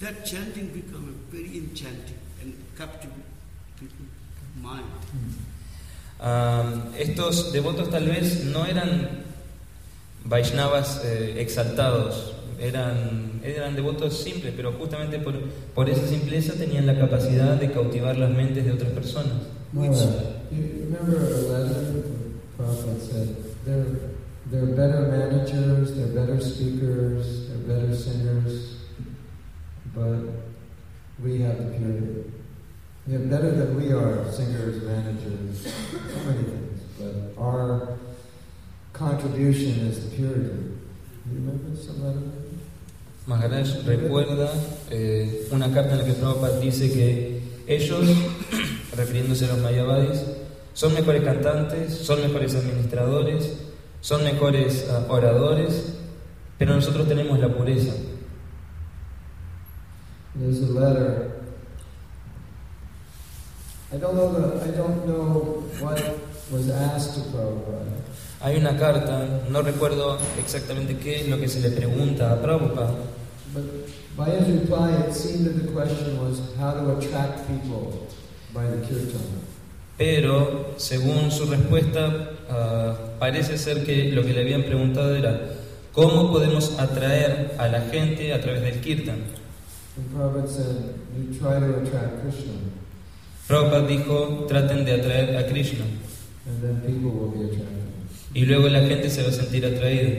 that 0.00 0.24
chanting 0.24 0.68
become 0.68 1.08
a 1.08 1.34
very 1.34 1.58
enchanting 1.58 2.18
and 2.40 2.54
captivate 2.76 3.26
people's 3.78 4.08
mind. 4.60 4.84
Ah, 6.20 6.64
estos 6.98 7.52
devotos 7.52 7.90
tal 7.90 8.06
vez 8.06 8.44
no 8.44 8.64
eran 8.64 9.24
Vaishnavas 10.24 11.00
eh, 11.04 11.40
exaltados, 11.40 12.32
eran, 12.62 13.40
eran 13.42 13.74
devotos 13.74 14.22
simples, 14.22 14.54
pero 14.56 14.72
justamente 14.72 15.18
por, 15.18 15.34
por 15.74 15.90
esa 15.90 16.06
simpleza 16.06 16.54
tenían 16.54 16.86
la 16.86 16.96
capacidad 16.96 17.58
de 17.58 17.72
cautivar 17.72 18.16
las 18.16 18.30
mentes 18.30 18.64
de 18.64 18.72
otras 18.72 18.92
personas. 18.92 19.34
Maharaj, 19.72 19.96
you 20.50 20.84
remember 20.84 21.18
the 21.18 22.22
Prabhupada 22.58 23.00
said, 23.00 23.36
they're, 23.64 23.86
they're 24.50 24.76
better 24.76 25.08
managers, 25.08 25.96
they're 25.96 26.14
better 26.14 26.38
speakers, 26.38 27.48
they're 27.48 27.76
better 27.76 27.96
singers, 27.96 28.76
but 29.94 30.18
we 31.24 31.40
have 31.40 31.56
the 31.56 31.78
purity. 31.78 32.30
They're 33.06 33.18
better 33.20 33.50
than 33.50 33.76
we 33.76 33.92
are, 33.92 34.30
singers, 34.30 34.82
managers, 34.84 35.72
so 35.90 36.18
many 36.26 36.44
things, 36.44 36.80
but 37.00 37.42
our 37.42 37.98
contribution 38.92 39.86
is 39.86 40.04
the 40.04 40.16
purity. 40.16 40.76
You 41.30 41.38
remember 41.38 41.74
some 41.74 42.04
letter? 42.04 42.41
Maharaj 43.26 43.84
recuerda 43.86 44.50
eh, 44.90 45.48
una 45.52 45.72
carta 45.72 45.92
en 45.92 45.98
la 45.98 46.04
que 46.04 46.12
Prabhupada 46.12 46.58
dice 46.58 46.92
que 46.92 47.40
ellos, 47.66 48.04
refiriéndose 48.96 49.44
a 49.44 49.48
los 49.48 49.58
Mayavadis, 49.58 50.24
son 50.74 50.94
mejores 50.94 51.22
cantantes, 51.22 51.98
son 51.98 52.20
mejores 52.20 52.54
administradores, 52.54 53.58
son 54.00 54.24
mejores 54.24 54.88
ah, 54.90 55.06
oradores, 55.08 55.94
pero 56.58 56.74
nosotros 56.74 57.06
tenemos 57.06 57.38
la 57.38 57.48
pureza. 57.48 57.92
There's 60.34 60.62
a 60.62 60.72
letter. 60.72 61.30
I 63.92 63.98
don't 63.98 64.16
know 64.16 64.60
I 64.64 64.70
don't 64.70 65.06
know 65.06 65.62
what 65.78 66.00
was 66.50 66.70
asked 66.70 67.14
to 67.14 67.20
Prabhupada, 67.30 68.01
Hay 68.42 68.56
una 68.56 68.76
carta, 68.76 69.24
no 69.50 69.62
recuerdo 69.62 70.18
exactamente 70.36 70.96
qué 70.96 71.20
es 71.20 71.28
lo 71.28 71.38
que 71.38 71.46
se 71.46 71.60
le 71.60 71.70
pregunta 71.70 72.32
a 72.32 72.42
Prabhupada, 72.42 72.94
but 73.54 73.62
by 74.16 74.30
his 74.30 74.48
reply, 74.48 74.90
it 75.06 75.14
seemed 75.14 75.46
that 75.46 75.64
the 75.64 75.72
question 75.72 76.18
was 76.18 76.40
how 76.58 76.72
to 76.72 76.96
attract 76.98 77.46
people 77.46 78.08
by 78.52 78.66
the 78.66 78.84
kirtan. 78.86 79.20
pero 79.96 80.74
según 80.76 81.30
su 81.30 81.46
respuesta 81.46 82.30
ah, 82.50 82.96
parece 83.20 83.56
ser 83.58 83.84
que 83.84 84.10
lo 84.10 84.22
que 84.22 84.32
le 84.32 84.40
habían 84.40 84.64
preguntado 84.64 85.14
era 85.14 85.40
cómo 85.92 86.32
podemos 86.32 86.78
atraer 86.80 87.54
a 87.58 87.68
la 87.68 87.82
gente 87.82 88.32
a 88.32 88.40
través 88.40 88.62
del 88.62 88.80
kirtan. 88.80 89.22
And 89.96 90.10
Prabhupada 90.10 90.48
said, 90.48 90.94
you 91.14 91.32
try 91.38 91.60
to 91.60 91.82
attract 91.82 92.22
Krishna, 92.22 92.54
Prabhupada 93.46 93.86
dijo, 93.86 94.46
traten 94.48 94.84
de 94.84 94.94
atraer 94.94 95.36
a 95.36 95.48
Krishna 95.48 95.84
and 96.46 96.60
then 96.60 96.80
people 96.80 97.10
will 97.10 97.30
be 97.30 97.44
attracted. 97.44 97.81
Y 98.34 98.44
luego 98.46 98.68
la 98.68 98.80
gente 98.80 99.10
se 99.10 99.22
va 99.22 99.28
a 99.28 99.32
sentir 99.32 99.64
atraída. 99.64 100.10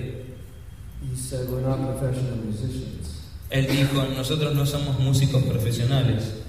He 1.01 1.15
said, 1.15 1.49
we're 1.49 1.61
not 1.61 1.79
professional 1.79 2.37
musicians, 2.37 3.21
Él 3.49 3.67
dijo, 3.67 4.03
nosotros 4.15 4.55
no 4.55 4.65
somos 4.65 4.99
músicos 4.99 5.43
profesionales, 5.43 6.43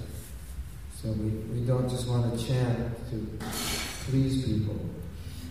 so 1.01 1.09
we, 1.11 1.29
we 1.53 1.65
don't 1.67 1.89
just 1.89 2.07
want 2.07 2.33
to 2.33 2.43
chant 2.43 2.77
to 3.11 3.45
please 4.09 4.43
people. 4.43 4.79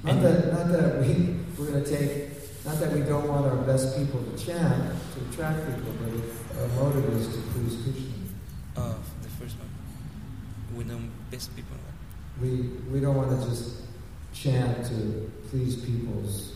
Not 0.03 0.20
that, 0.22 0.53
not 0.53 0.68
that 0.72 1.00
we, 1.00 1.37
we're 1.57 1.70
going 1.70 1.85
to 1.85 1.90
take, 1.90 2.31
not 2.64 2.81
that 2.81 2.92
we 2.92 3.00
don't 3.00 3.29
want 3.29 3.46
our 3.46 3.57
best 3.59 3.96
people 3.96 4.20
to 4.22 4.44
chant 4.44 4.92
to 5.14 5.20
attract 5.31 5.66
people, 5.66 5.92
but 6.00 6.61
our 6.61 6.68
motive 6.68 7.20
is 7.20 7.29
to 7.29 7.40
please 7.53 7.77
Krishna. 7.83 8.96
the 9.22 9.29
first 9.38 9.57
one. 9.59 9.68
We 10.77 10.85
know 10.85 10.98
best 11.31 11.55
people. 11.55 11.77
We, 12.42 12.70
we 12.92 13.00
don't 13.00 13.14
want 13.14 13.31
to 13.31 13.48
just 13.48 13.83
chant 14.33 14.85
to 14.87 15.31
please 15.54 15.76
people's 15.76 16.50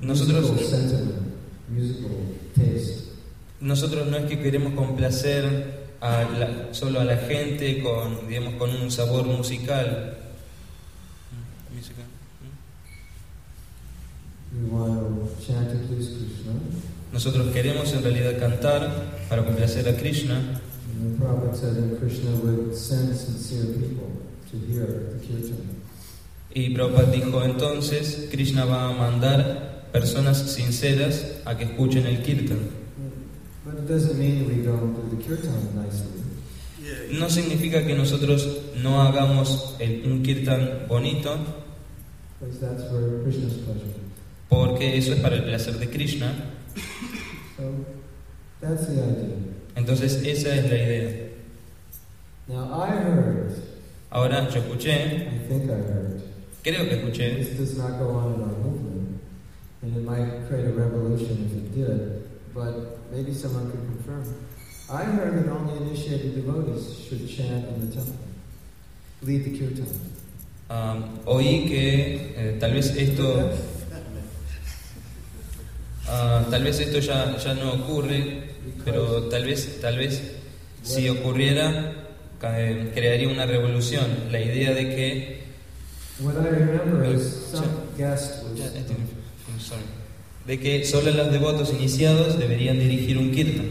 Nosotros, 0.00 0.50
musical 0.52 0.68
sentiment, 0.70 1.34
musical 1.68 2.10
taste. 2.54 3.08
nosotros 3.60 4.06
no 4.06 4.16
es 4.18 4.24
que 4.26 4.38
queremos 4.40 4.72
complacer 4.74 5.88
a 6.00 6.22
la- 6.22 6.72
solo 6.72 7.00
a 7.00 7.04
la 7.04 7.16
gente 7.16 7.82
con, 7.82 8.28
digamos, 8.28 8.54
con 8.54 8.70
un 8.70 8.90
sabor 8.90 9.26
musical. 9.26 10.16
Musical. 11.74 12.04
We 14.54 14.68
want 14.70 14.94
to 14.94 15.44
chant 15.46 15.68
to 15.70 15.76
please 15.88 16.08
Krishna. 16.16 16.52
Nosotros 17.12 17.52
queremos 17.52 17.92
en 17.92 18.02
realidad 18.04 18.38
cantar 18.38 19.10
para 19.28 19.44
complacer 19.44 19.88
a 19.88 19.96
Krishna 19.96 20.36
And 20.38 21.18
the 21.18 21.24
Prophet 21.24 21.56
said 21.56 21.74
that 21.76 21.98
Krishna 22.00 22.30
would 22.42 22.74
send 22.76 23.14
sincere 23.16 23.74
people 23.74 24.10
to 24.50 24.56
hear 24.66 24.86
the 24.86 25.26
kirtan. 25.26 25.79
Y 26.54 26.70
Prabhupada 26.74 27.10
dijo 27.10 27.42
entonces 27.44 28.28
Krishna 28.30 28.64
va 28.64 28.88
a 28.88 28.92
mandar 28.92 29.86
personas 29.92 30.38
sinceras 30.38 31.24
a 31.44 31.56
que 31.56 31.64
escuchen 31.64 32.06
el 32.06 32.22
kirtan. 32.22 32.58
But 33.64 33.74
it 33.74 33.88
doesn't 33.88 34.18
mean 34.18 34.46
we 34.48 34.62
don't 34.64 34.94
do 34.96 35.16
the 35.16 35.22
kirtan 35.22 35.54
nicely. 35.74 36.06
Yeah, 36.82 37.18
No 37.20 37.28
significa 37.28 37.84
que 37.86 37.94
nosotros 37.94 38.48
no 38.82 39.02
hagamos 39.02 39.76
el- 39.78 40.02
un 40.10 40.22
kirtan 40.22 40.86
bonito, 40.88 41.36
Because 42.40 42.58
that's 42.60 42.84
for 42.90 43.22
Krishna's 43.22 43.52
pleasure. 43.64 43.94
porque 44.48 44.96
eso 44.96 45.12
es 45.14 45.20
para 45.20 45.36
el 45.36 45.44
placer 45.44 45.78
de 45.78 45.88
Krishna. 45.90 46.32
Entonces 49.76 50.20
esa 50.24 50.54
es 50.54 50.70
la 50.70 50.76
idea. 50.76 51.10
Now 52.48 52.84
I 52.84 52.90
heard, 52.90 53.52
Ahora 54.10 54.48
yo 54.50 54.58
escuché, 54.60 55.28
Creo 56.62 56.88
que 56.88 56.94
escuché, 56.96 57.36
this 57.36 57.56
does 57.56 57.78
not 57.78 57.98
go 57.98 58.10
on 58.10 58.34
in 58.34 58.42
our 58.42 58.56
movement, 58.62 59.20
and 59.82 59.96
it 59.96 60.04
might 60.04 60.46
create 60.46 60.66
a 60.66 60.72
revolution 60.72 61.48
if 61.48 61.56
it 61.56 61.74
did, 61.74 62.28
but 62.54 62.98
maybe 63.10 63.32
someone 63.32 63.70
could 63.70 63.80
confirm. 63.80 64.24
I 64.90 65.04
heard 65.04 65.38
that 65.38 65.50
only 65.50 65.76
initiated 65.86 66.34
devotees 66.34 66.98
should 67.08 67.26
chant 67.28 67.66
in 67.68 67.88
the 67.88 67.94
temple, 67.94 68.14
lead 69.22 69.44
the 69.44 69.58
kirtan. 69.58 69.86
ah, 70.68 70.98
oí 71.24 71.66
que 71.66 72.34
eh, 72.36 72.56
tal 72.60 72.74
vez 72.74 72.94
esto, 72.96 73.24
ah, 76.08 76.44
tal 76.50 76.62
vez 76.62 76.78
esto 76.78 76.98
ya, 76.98 77.36
ya 77.38 77.54
no 77.54 77.72
ocurre, 77.72 78.50
pero 78.84 79.28
tal 79.30 79.46
vez, 79.46 79.80
tal 79.80 79.96
vez 79.96 80.20
si 80.82 81.08
ocurriera 81.08 81.92
eh, 82.42 82.90
crearía 82.94 83.28
una 83.28 83.46
revolución. 83.46 84.06
La 84.30 84.40
idea 84.40 84.72
de 84.72 84.94
que 84.94 85.49
What 86.22 86.36
I 86.36 86.48
remember 86.48 87.04
is 87.04 87.46
some 87.46 87.88
guest 87.96 88.44
was. 88.44 88.58
Ya, 88.60 88.66
I'm 88.66 89.58
sorry. 89.58 89.82
de 90.46 90.58
que 90.58 90.84
solo 90.84 91.10
los 91.12 91.30
devotos 91.30 91.72
iniciados 91.72 92.38
deberían 92.38 92.78
dirigir 92.78 93.18
un 93.18 93.30
kirtan. 93.30 93.68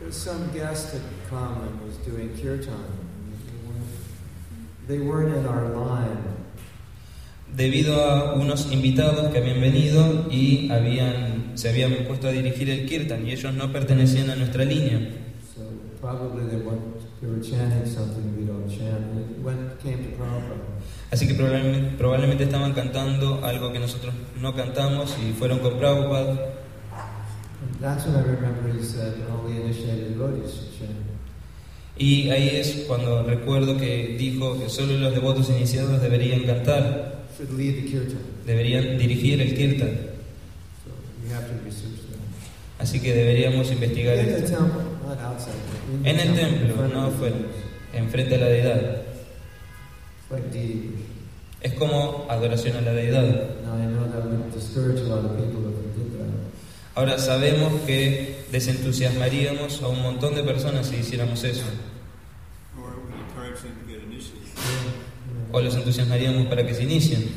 There's 0.00 0.16
some 0.16 0.50
guest 0.52 0.92
had 0.92 1.02
come 1.28 1.62
and 1.62 1.80
was 1.82 1.96
doing 1.98 2.30
kirtan. 2.36 2.84
They 4.86 4.98
weren't 4.98 5.34
in 5.34 5.46
our 5.46 5.68
line. 5.68 6.18
Debido 7.54 8.02
a 8.02 8.34
unos 8.34 8.72
invitados 8.72 9.30
que 9.30 9.38
habían 9.38 9.60
venido 9.60 10.26
y 10.30 10.70
habían, 10.70 11.52
se 11.54 11.68
habían 11.68 11.92
puesto 12.06 12.28
a 12.28 12.32
dirigir 12.32 12.68
el 12.70 12.86
kirtan 12.86 13.26
y 13.26 13.32
ellos 13.32 13.54
no 13.54 13.72
pertenecían 13.72 14.30
a 14.30 14.36
nuestra 14.36 14.64
línea. 14.64 14.98
So 15.54 15.62
probably 16.00 16.46
they 16.46 16.56
went, 16.56 16.80
they 17.20 17.28
were 17.28 17.40
chanting 17.40 17.86
something 17.86 18.36
we 18.36 18.44
don't 18.44 18.68
chant. 18.68 19.16
It 19.18 19.42
went, 19.42 19.78
came 19.80 19.98
to 19.98 20.10
Prabhupada. 20.16 20.73
Así 21.14 21.28
que 21.28 21.34
probablemente, 21.34 21.96
probablemente 21.96 22.42
estaban 22.42 22.72
cantando 22.72 23.44
algo 23.44 23.72
que 23.72 23.78
nosotros 23.78 24.12
no 24.40 24.52
cantamos 24.56 25.14
y 25.22 25.32
fueron 25.32 25.60
con 25.60 25.78
Prabhupada. 25.78 26.34
That's 27.80 28.04
when 28.06 28.16
I 28.16 28.22
remember 28.22 28.68
he 28.76 28.82
said 28.82 29.14
only 29.30 29.62
initiated 29.62 30.08
devotees 30.18 30.50
should 30.52 30.78
chant. 30.78 30.96
Y 31.96 32.30
ahí 32.30 32.48
es 32.56 32.84
cuando 32.88 33.22
recuerdo 33.22 33.76
que 33.76 34.16
dijo 34.18 34.58
que 34.58 34.68
solo 34.68 34.94
los 34.98 35.14
devotos 35.14 35.48
iniciados 35.50 36.02
deberían 36.02 36.42
cantar, 36.42 37.22
Should 37.38 37.52
lead 37.56 37.74
the 37.76 37.90
kirtan. 37.90 38.18
deberían 38.44 38.98
dirigir 38.98 39.40
el 39.40 39.54
kirtan. 39.54 39.90
So. 40.82 40.90
Así 42.80 42.98
que 43.00 43.14
deberíamos 43.14 43.70
investigar 43.70 44.18
In 44.18 44.26
the 44.26 44.38
esto. 44.38 44.58
En 46.02 46.18
el 46.18 46.34
templo, 46.34 46.88
no 46.88 47.06
of 47.06 47.12
the 47.12 47.18
fuera, 47.18 47.36
devotees. 47.36 47.62
enfrente 47.94 48.34
a 48.34 48.38
la 48.38 48.46
deidad. 48.46 49.03
Es 51.60 51.74
como 51.74 52.26
adoración 52.28 52.76
a 52.76 52.80
la 52.80 52.92
deidad. 52.92 53.50
Ahora 56.94 57.18
sabemos 57.18 57.80
que 57.86 58.44
desentusiasmaríamos 58.52 59.82
a 59.82 59.88
un 59.88 60.02
montón 60.02 60.34
de 60.34 60.44
personas 60.44 60.86
si 60.86 60.96
hiciéramos 60.96 61.42
eso. 61.44 61.64
O 65.52 65.60
los 65.60 65.74
entusiasmaríamos 65.76 66.46
para 66.46 66.66
que 66.66 66.74
se 66.74 66.82
inicien. 66.82 67.20
Yeah. 67.22 67.30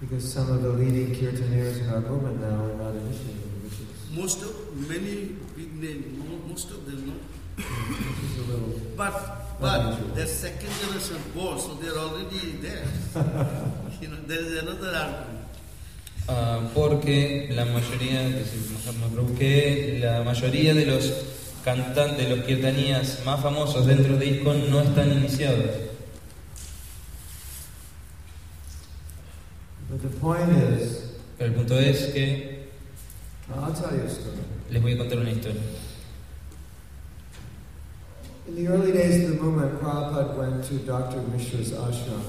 Because 0.00 0.30
some 0.30 0.50
of 0.52 0.62
the 0.62 0.68
leading 0.68 1.14
kirtaneers 1.14 1.78
in 1.80 1.88
our 1.88 2.00
movement 2.00 2.40
now 2.40 2.64
are 2.64 2.74
not 2.76 2.94
initiated, 2.94 3.48
which 3.64 3.72
is, 3.80 4.16
Most 4.16 4.42
of, 4.42 4.50
many 4.88 5.36
big 5.56 5.72
names, 5.80 6.18
mo- 6.18 6.46
most 6.46 6.70
of 6.70 6.84
them, 6.84 7.06
no? 7.06 7.14
which 7.56 8.30
is 8.30 8.38
a 8.38 8.52
little. 8.52 8.80
But. 8.96 9.39
But 9.60 10.14
they're 10.14 10.26
second 10.26 10.70
generation 10.80 11.20
born, 11.34 11.58
so 11.58 11.74
they're 11.74 11.96
already 11.98 12.58
there. 12.62 12.84
you 14.00 14.08
know, 14.08 14.16
there 14.26 14.40
is 14.40 14.62
another 14.62 14.88
argument. 14.94 15.36
Ah, 16.28 16.60
porque 16.74 17.48
la 17.50 17.64
mayoría, 17.64 18.30
que 19.38 19.98
la 20.00 20.22
mayoría 20.22 20.74
de 20.74 20.86
los 20.86 21.12
cantantes, 21.64 22.28
de 22.28 22.36
los 22.36 22.46
kirtanías 22.46 23.24
más 23.26 23.40
famosos 23.40 23.86
dentro 23.86 24.16
de 24.16 24.26
ISKCON 24.26 24.70
no 24.70 24.80
están 24.80 25.10
iniciados. 25.12 25.70
But 29.90 30.02
the 30.02 30.08
point 30.20 30.50
is, 30.78 31.06
Pero 31.36 31.50
el 31.50 31.56
punto 31.56 31.78
es 31.78 32.12
que 32.12 32.68
I'll 33.48 33.72
tell 33.72 33.90
you 33.96 34.04
a 34.04 34.08
story. 34.08 34.36
les 34.70 34.80
voy 34.80 34.92
a 34.92 34.98
contar 34.98 35.18
una 35.18 35.30
historia. 35.32 35.60
In 38.48 38.56
the 38.56 38.66
early 38.68 38.92
days 38.92 39.24
of 39.24 39.36
the 39.36 39.42
movement, 39.42 39.80
Prabhupada 39.80 40.36
went 40.36 40.64
to 40.64 40.74
Dr. 40.78 41.20
Mishra's 41.32 41.72
ashram 41.72 42.22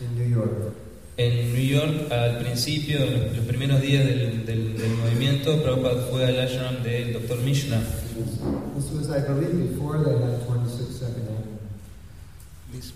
in 0.00 0.14
New 0.16 0.24
York. 0.36 0.74
En 1.18 1.52
New 1.54 1.60
York, 1.62 2.12
al 2.12 2.40
principio, 2.42 2.98
los 3.00 3.46
primeros 3.46 3.80
días 3.80 4.04
del, 4.04 4.44
del- 4.44 4.76
del 4.76 4.90
movimiento, 4.96 5.62
Prabhupada 5.62 6.02
fue 6.10 6.24
al 6.26 6.38
ashram 6.40 6.82
del 6.84 7.14
Dr. 7.14 7.36
Mishra. 7.42 7.80
This 8.74 8.90
was, 8.92 9.10
I 9.10 9.20
believe, 9.26 9.70
before 9.72 9.98
they 10.04 10.12
had 10.12 10.46
26 10.46 10.94
Second 10.94 11.26
Avenue. 11.28 11.58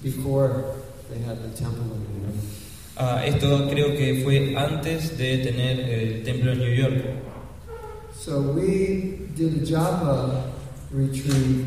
Before 0.03 0.75
they 1.11 1.19
had 1.21 1.43
the 1.43 1.57
temple 1.57 1.85
in 1.95 2.01
New 2.13 2.27
York. 2.27 2.45
Ah, 2.99 3.25
esto 3.25 3.67
creo 3.71 3.97
que 3.97 4.23
fue 4.23 4.55
antes 4.55 5.17
de 5.17 5.39
tener 5.39 5.81
el 5.89 6.23
templo 6.23 6.53
en 6.53 6.59
New 6.59 6.75
York. 6.75 7.03
So 8.15 8.43
we 8.53 9.27
did 9.35 9.63
a 9.63 9.65
japa 9.67 10.43
retreat 10.93 11.65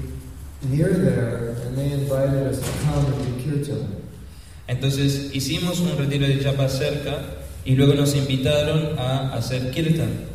near 0.69 0.89
there, 0.93 1.55
and 1.65 1.77
they 1.77 1.91
invited 1.91 2.47
us 2.47 2.59
to 2.59 2.85
come 2.85 3.05
and 3.05 3.25
do 3.25 3.43
kirtan. 3.43 4.03
Entonces 4.67 5.31
hicimos 5.33 5.81
un 5.81 5.97
retiro 5.97 6.25
de 6.25 6.41
chapa 6.41 6.69
cerca 6.69 7.21
y 7.65 7.75
luego 7.75 7.93
nos 7.95 8.15
invitaron 8.15 8.97
a 8.97 9.35
hacer 9.35 9.71
kirtan. 9.73 10.27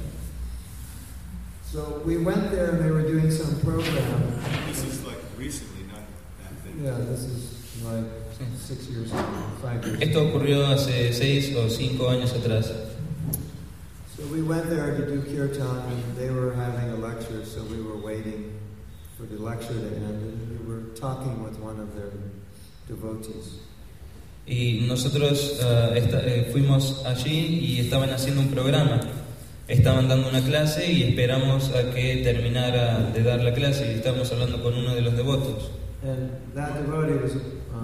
So 1.70 2.02
we 2.04 2.16
went 2.16 2.50
there, 2.50 2.70
and 2.70 2.84
they 2.84 2.90
were 2.90 3.02
doing 3.02 3.30
some 3.30 3.60
program. 3.60 4.40
This 4.66 4.84
is 4.84 5.04
like 5.04 5.18
recently, 5.36 5.84
not 5.86 6.00
that 6.42 6.54
thing. 6.62 6.82
Yeah, 6.82 6.96
this 7.10 7.24
is 7.24 7.82
like 7.84 8.04
six 8.58 8.88
years 8.88 9.12
ago, 9.12 9.22
five 9.62 9.84
years. 9.84 10.00
Esto 10.00 10.28
ocurrió 10.28 10.66
hace 10.66 11.12
seis 11.12 11.54
o 11.56 11.68
cinco 11.68 12.08
años 12.08 12.32
atrás. 12.32 12.72
So 14.16 14.24
we 14.32 14.42
went 14.42 14.68
there 14.68 14.96
to 14.96 15.06
do 15.06 15.22
kirtan, 15.22 15.82
and 15.92 16.16
they 16.16 16.30
were 16.30 16.54
having 16.54 16.90
a 16.90 16.96
lecture, 16.96 17.44
so 17.44 17.62
we 17.64 17.80
were 17.80 17.96
waiting 17.96 18.57
for 19.18 19.24
the 19.26 19.42
lecture 19.42 19.74
to 19.74 19.96
end, 19.96 20.22
and 20.22 20.60
we 20.60 20.72
were 20.72 20.94
talking 20.94 21.42
with 21.42 21.58
one 21.58 21.80
of 21.80 21.94
their 21.94 22.12
devotees. 22.86 23.58
Y 24.46 24.86
nosotros 24.88 25.58
esta- 25.94 26.22
eh, 26.26 26.48
fuimos 26.52 27.02
allí 27.04 27.58
y 27.60 27.80
estaban 27.80 28.10
haciendo 28.10 28.40
un 28.40 28.48
programa. 28.48 29.00
Estaban 29.66 30.08
dando 30.08 30.30
una 30.30 30.40
clase 30.40 30.90
y 30.90 31.02
esperamos 31.02 31.68
a 31.74 31.90
que 31.92 32.22
terminara 32.24 33.10
de 33.12 33.22
dar 33.22 33.42
la 33.44 33.52
clase 33.52 33.92
y 33.92 33.96
estábamos 33.96 34.32
hablando 34.32 34.62
con 34.62 34.72
uno 34.74 34.94
de 34.94 35.02
los 35.02 35.14
devotos. 35.14 35.70
And 36.02 36.30
that 36.54 36.74
devotee 36.80 37.18
was, 37.22 37.34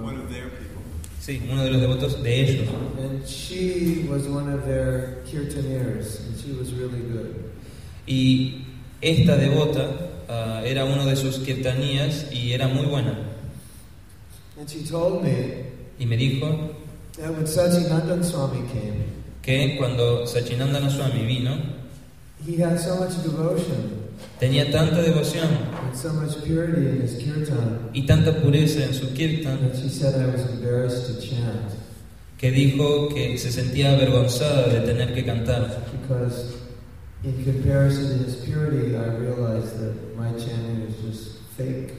One 0.01 0.15
um, 0.15 0.21
of 0.23 0.29
their 0.29 0.49
people. 0.49 0.81
Sí, 1.21 1.41
uno 1.51 1.63
de 1.63 1.69
los 1.71 1.81
devotos 1.81 2.23
de 2.23 2.41
ellos. 2.41 2.69
and 2.97 3.23
she 3.27 4.07
was 4.09 4.27
one 4.27 4.51
of 4.51 4.65
their 4.65 5.21
kirtaneers, 5.29 6.21
and 6.25 6.35
she 6.39 6.53
was 6.53 6.71
really 6.73 7.01
good. 7.01 7.35
Y 8.07 8.64
esta 9.01 9.37
devota 9.37 9.89
ah, 10.29 10.61
era 10.65 10.85
uno 10.85 11.05
de 11.05 11.15
sus 11.15 11.39
kirtanías 11.39 12.31
y 12.31 12.53
era 12.53 12.67
muy 12.67 12.85
buena. 12.85 13.17
And 14.57 14.69
she 14.69 14.83
told 14.83 15.23
me 15.23 15.65
Y 15.97 16.05
me 16.05 16.17
dijo 16.17 16.75
that 17.17 17.31
when 17.31 17.45
Sachinandan 17.45 18.23
Swami 18.23 18.67
came, 18.67 19.05
que 19.41 19.77
cuando 19.77 20.25
Sachinandana 20.25 20.89
Swami 20.89 21.25
vino, 21.25 21.57
he 22.45 22.57
had 22.57 22.77
so 22.77 22.97
much 22.97 23.23
devotion 23.23 24.03
tenía 24.39 24.71
tanta 24.71 25.01
devoción 25.01 25.47
and 25.85 25.95
so 25.95 26.11
much 26.13 26.43
purity 26.43 26.89
in 26.89 27.01
his 27.01 27.15
kirtan 27.15 27.89
y 27.93 28.05
tanta 28.05 28.31
pureza 28.41 28.83
en 28.83 28.93
su 28.93 29.13
kirtan 29.13 29.59
that 29.61 29.75
she 29.75 29.89
said 29.89 30.15
I 30.15 30.31
was 30.31 30.45
embarrassed 30.51 31.07
to 31.07 31.21
chant 31.21 31.71
que 32.37 32.51
dijo 32.51 33.07
que 33.13 33.37
se 33.37 33.51
sentía 33.51 33.93
avergonzada 33.93 34.67
de 34.67 34.81
tener 34.81 35.13
que 35.13 35.23
cantar, 35.23 35.81
because 36.01 36.53
in 37.25 37.43
comparison 37.43 38.19
to 38.19 38.23
his 38.25 38.35
purity, 38.45 38.95
I 38.95 39.07
realized 39.17 39.79
that 39.79 40.15
my 40.15 40.29
chanting 40.33 40.81
is 40.87 40.95
just 41.01 41.39
fake. 41.57 41.93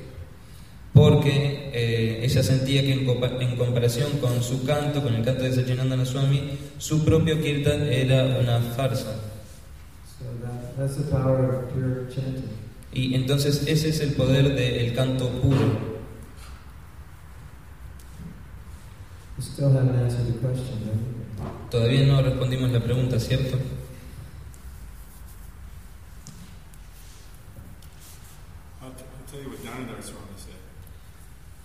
porque 0.95 1.71
eh, 1.75 2.25
ella 2.25 2.43
sentía 2.43 2.81
que 2.81 2.93
en, 2.95 3.01
en 3.43 3.57
comparación 3.57 4.13
con 4.19 4.43
su 4.43 4.65
canto, 4.65 5.03
con 5.03 5.15
el 5.15 5.23
canto 5.23 5.43
de 5.43 5.53
Sachinandana 5.53 6.07
Swami, 6.07 6.59
su 6.79 7.05
propio 7.05 7.39
kirtan 7.43 7.83
era 7.83 8.39
una 8.41 8.61
farsa. 8.61 9.13
So 10.09 10.25
that, 10.43 10.75
that's 10.79 10.97
the 10.97 11.11
power 11.11 11.55
of 11.55 11.73
pure 11.75 12.07
chanting. 12.09 12.49
Y 12.95 13.15
entonces 13.15 13.67
ese 13.67 13.91
es 13.91 14.01
el 14.01 14.15
poder 14.15 14.55
del 14.55 14.95
canto 14.95 15.29
puro. 15.43 15.97
Still 19.39 19.69
haven't 19.73 19.97
answered 19.97 20.29
the 20.29 20.39
question, 20.39 20.81
right? 20.87 21.71
Todavía 21.71 22.07
no 22.07 22.23
respondimos 22.23 22.71
la 22.71 22.81
pregunta, 22.81 23.21
¿cierto? 23.21 23.59
I'll, 28.81 28.91
t- 28.93 29.05
I'll 29.05 29.31
tell 29.31 29.43
you 29.43 29.51
what 29.51 29.63
Damodar 29.63 30.03
Swami 30.03 30.37
said. 30.37 30.55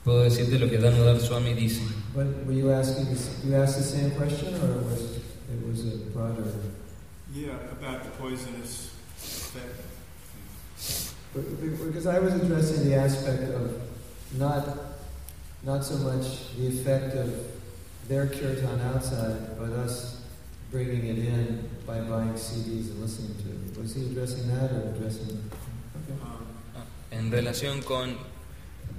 Puedo 0.03 0.23
decirte 0.23 0.57
lo 0.59 0.67
que 0.67 0.77
Damodar 0.79 1.19
Swami 1.19 1.53
dice. 1.53 1.81
But 2.15 2.25
were 2.45 2.53
you 2.53 2.71
asking, 2.71 3.07
you 3.45 3.55
asked 3.55 3.77
the 3.77 3.83
same 3.83 4.11
question, 4.11 4.55
or 4.55 4.81
was 4.83 5.17
it 5.17 5.67
was 5.67 5.85
a 5.93 5.97
broader? 6.11 6.43
Yeah, 7.33 7.51
about 7.71 8.03
the 8.03 8.09
poisonous 8.11 8.89
effect. 9.17 9.79
Because 11.33 12.07
I 12.07 12.19
was 12.19 12.33
addressing 12.33 12.89
the 12.89 12.95
aspect 12.95 13.43
of 13.53 13.79
not, 14.37 14.67
not 15.63 15.85
so 15.85 15.95
much 15.97 16.55
the 16.57 16.67
effect 16.67 17.15
of 17.15 17.31
their 18.09 18.27
kirtan 18.27 18.81
outside, 18.81 19.57
but 19.57 19.69
us 19.69 20.21
bringing 20.71 21.05
it 21.05 21.19
in 21.19 21.69
by 21.85 21.99
buying 22.01 22.33
CDs 22.33 22.89
and 22.91 23.01
listening 23.01 23.35
to 23.43 23.49
it. 23.49 23.81
Was 23.81 23.93
he 23.95 24.07
addressing 24.07 24.47
that 24.55 24.71
or 24.71 24.93
addressing? 24.95 25.49
Okay. 26.03 26.19
Um, 26.23 26.47
En 27.11 27.29
relación 27.31 27.81
con, 27.85 28.15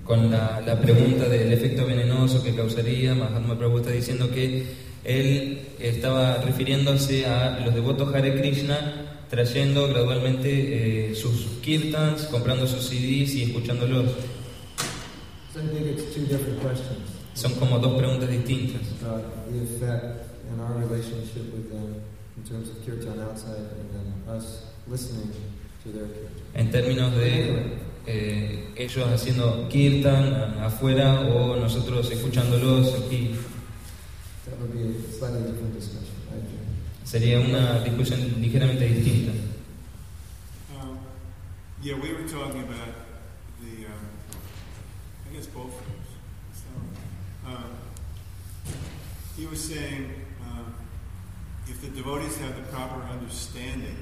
con 0.04 0.30
la, 0.30 0.60
la 0.64 0.80
pregunta 0.80 1.28
del 1.28 1.52
efecto 1.52 1.86
venenoso 1.86 2.42
que 2.42 2.54
causaría, 2.54 3.14
Mahatma 3.14 3.58
Prabhu 3.58 3.78
está 3.78 3.90
diciendo 3.90 4.30
que 4.30 4.64
él 5.04 5.60
estaba 5.78 6.38
refiriéndose 6.38 7.26
a 7.26 7.60
los 7.64 7.74
devotos 7.74 8.14
Hare 8.14 8.34
Krishna 8.40 9.12
trayendo 9.32 9.88
gradualmente 9.88 11.10
eh, 11.10 11.14
sus 11.14 11.46
kirtans, 11.62 12.24
comprando 12.24 12.66
sus 12.66 12.84
CDs 12.84 13.34
y 13.34 13.44
escuchándolos. 13.44 14.10
So 15.54 15.60
I 15.60 15.68
think 15.68 15.86
it's 15.86 16.14
two 16.14 16.26
different 16.26 16.60
questions. 16.60 17.00
Son 17.34 17.54
como 17.54 17.78
dos 17.78 17.96
preguntas 17.98 18.28
distintas. 18.28 18.82
kirtan. 25.84 26.04
En 26.54 26.70
términos 26.70 27.16
de, 27.16 27.78
eh, 28.06 28.72
ellos 28.76 29.08
haciendo 29.08 29.68
kirtan 29.68 30.58
afuera 30.62 31.20
o 31.20 31.56
nosotros 31.56 32.10
escuchándolos 32.10 32.94
aquí. 33.04 33.34
Sería 37.04 37.40
una 37.40 37.80
discusión 37.80 38.40
ligeramente 38.40 38.88
distinta. 38.88 39.32
Um, 40.74 40.98
yeah, 41.82 41.94
we 41.94 42.12
were 42.12 42.26
talking 42.26 42.62
about 42.62 42.94
the, 43.60 43.86
um, 43.86 44.08
I 45.28 45.34
guess 45.34 45.46
both 45.46 45.74
of 45.74 45.86
us. 45.86 46.08
So, 46.54 47.48
um, 47.48 47.70
he 49.36 49.46
was 49.46 49.60
saying 49.60 50.10
um, 50.48 50.74
if 51.68 51.82
the 51.82 51.88
devotees 51.88 52.38
have 52.38 52.56
the 52.56 52.62
proper 52.72 53.02
understanding, 53.12 53.96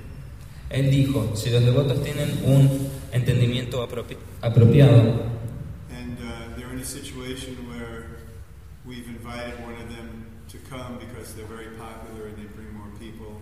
Él 0.71 0.91
dijo, 0.91 1.33
si 1.35 1.51
los 1.51 1.65
devotos 1.65 2.03
tienen 2.03 2.31
un 2.45 2.89
entendimiento 3.13 3.83
apropi- 3.87 4.17
apropiado 4.41 5.01
and 5.91 6.17
uh, 6.21 6.57
they're 6.57 6.73
in 6.73 6.81
a 6.81 6.85
situation 6.85 7.57
where 7.69 8.07
we've 8.87 9.09
invited 9.09 9.55
one 9.65 9.75
of 9.75 9.89
them 9.95 10.27
to 10.49 10.59
come 10.71 10.99
because 11.01 11.35
they're 11.35 11.49
very 11.49 11.71
popular 11.77 12.29
and 12.29 12.37
they 12.39 12.47
bring 12.55 12.73
more 12.73 12.89
people, 13.01 13.41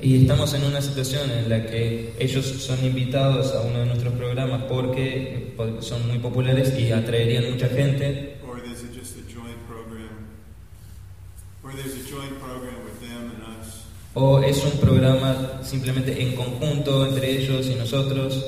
y 0.00 0.20
estamos 0.22 0.52
en 0.54 0.62
una 0.64 0.80
situación 0.80 1.30
en 1.30 1.48
la 1.48 1.66
que 1.66 2.14
ellos 2.20 2.44
son 2.46 2.84
invitados 2.84 3.52
a 3.54 3.62
uno 3.62 3.80
de 3.80 3.86
nuestros 3.86 4.12
programas 4.14 4.62
porque 4.68 5.54
son 5.80 6.06
muy 6.06 6.18
populares 6.18 6.78
y 6.78 6.92
atraerían 6.92 7.50
mucha 7.50 7.68
gente, 7.68 8.36
or 8.46 8.60
there's 8.60 8.82
a, 8.84 8.94
just 8.94 9.16
a 9.16 9.22
joint 9.32 9.58
program, 9.66 10.28
or 11.64 11.72
there's 11.72 11.94
a 11.94 12.04
joint 12.08 12.38
program 12.40 12.76
with 12.84 13.00
them 13.00 13.32
and 13.34 13.58
us. 13.58 13.84
O 14.20 14.42
es 14.42 14.64
un 14.64 14.72
programa 14.80 15.60
simplemente 15.62 16.20
en 16.20 16.34
conjunto 16.34 17.06
entre 17.06 17.30
ellos 17.38 17.66
y 17.66 17.76
nosotros. 17.76 18.44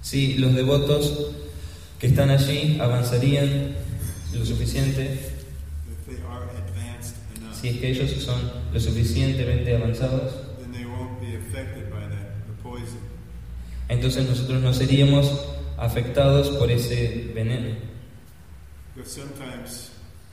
Si 0.00 0.34
los 0.34 0.54
devotos 0.54 1.32
que 1.98 2.06
están 2.06 2.30
allí 2.30 2.78
avanzarían 2.80 3.74
lo 4.32 4.46
suficiente, 4.46 5.18
si 7.60 7.68
es 7.68 7.76
que 7.78 7.90
ellos 7.90 8.10
son 8.22 8.40
lo 8.72 8.78
suficientemente 8.78 9.74
avanzados, 9.74 10.32
then 10.60 10.72
they 10.72 10.86
won't 10.86 11.20
be 11.20 11.36
affected 11.36 11.90
by 11.90 12.02
that, 12.08 12.46
the 12.46 12.62
poison. 12.62 13.00
entonces 13.88 14.26
nosotros 14.28 14.62
no 14.62 14.72
seríamos 14.72 15.28
afectados 15.76 16.50
por 16.50 16.70
ese 16.70 17.32
veneno. 17.34 17.76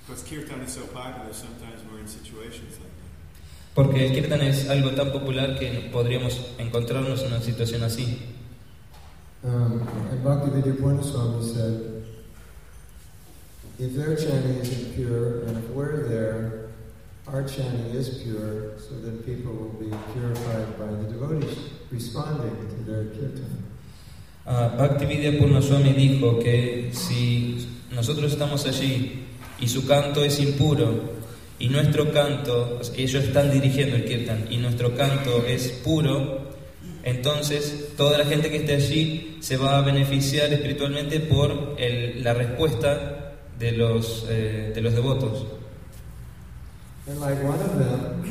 Because 0.08 0.22
sometimes, 0.22 0.40
because 0.40 0.48
kirtan 0.48 0.62
is 0.62 0.74
so 0.74 0.88
popular, 0.88 1.34
sometimes 1.34 1.82
we're 1.92 2.00
in 2.00 2.08
situations 2.08 2.80
like 2.80 2.90
that. 2.90 3.76
Porque 3.76 4.06
el 4.06 4.14
kirtan 4.14 4.42
es 4.42 4.70
algo 4.70 4.96
tan 4.96 5.12
popular 5.12 5.60
que 5.60 5.90
podríamos 5.92 6.40
encontrarnos 6.58 7.22
en 7.24 7.34
una 7.34 7.42
situación 7.42 7.84
así. 7.84 8.18
Um, 9.44 9.88
and 10.10 10.24
Bhaktivedanta 10.24 11.04
Swami 11.04 11.44
said, 11.44 12.04
if 13.80 13.96
their 13.96 14.16
chanting 14.16 14.58
isn't 14.58 14.96
pure, 14.96 15.44
and 15.44 15.58
if 15.58 15.70
we're 15.70 16.08
there, 16.08 16.70
our 17.28 17.44
chanting 17.44 17.94
is 17.94 18.24
pure, 18.24 18.80
so 18.80 18.96
that 19.02 19.26
people 19.26 19.54
will 19.54 19.74
be 19.80 19.96
purified 20.14 20.80
by 20.80 20.88
the 20.88 21.12
devotees 21.12 21.58
responding 21.92 22.68
to 22.70 22.92
their 22.92 23.06
kirtan. 23.06 23.64
Ah, 24.46 24.70
Bhaktividya 24.70 25.38
Purna 25.40 25.62
Swami 25.62 25.94
dijo 25.94 26.42
que 26.42 26.92
si 26.94 27.68
nosotros 27.92 28.32
estamos 28.32 28.66
allí 28.66 29.27
y 29.60 29.68
su 29.68 29.86
canto 29.88 30.24
es 30.24 30.40
impuro 30.40 31.18
y 31.60 31.70
nuestro 31.70 32.12
canto, 32.12 32.80
ellos 32.96 33.24
están 33.24 33.52
dirigiendo 33.52 33.96
el 33.96 34.06
kirtan 34.06 34.46
y 34.50 34.58
nuestro 34.58 34.96
canto 34.96 35.44
es 35.48 35.70
puro, 35.84 36.52
entonces 37.04 37.90
toda 37.98 38.18
la 38.18 38.26
gente 38.26 38.50
que 38.52 38.58
esté 38.58 38.76
allí 38.76 39.38
se 39.40 39.58
va 39.58 39.80
a 39.80 39.82
beneficiar 39.82 40.52
espiritualmente 40.54 41.20
por 41.20 41.76
el- 41.80 42.24
la 42.24 42.34
respuesta 42.34 43.34
de 43.58 43.72
los, 43.72 44.26
eh, 44.30 44.72
de 44.76 44.82
los 44.82 44.94
devotos. 44.94 45.46
And 47.08 47.20
like 47.22 47.42
one 47.44 47.60
of 47.60 47.78
them, 47.80 48.24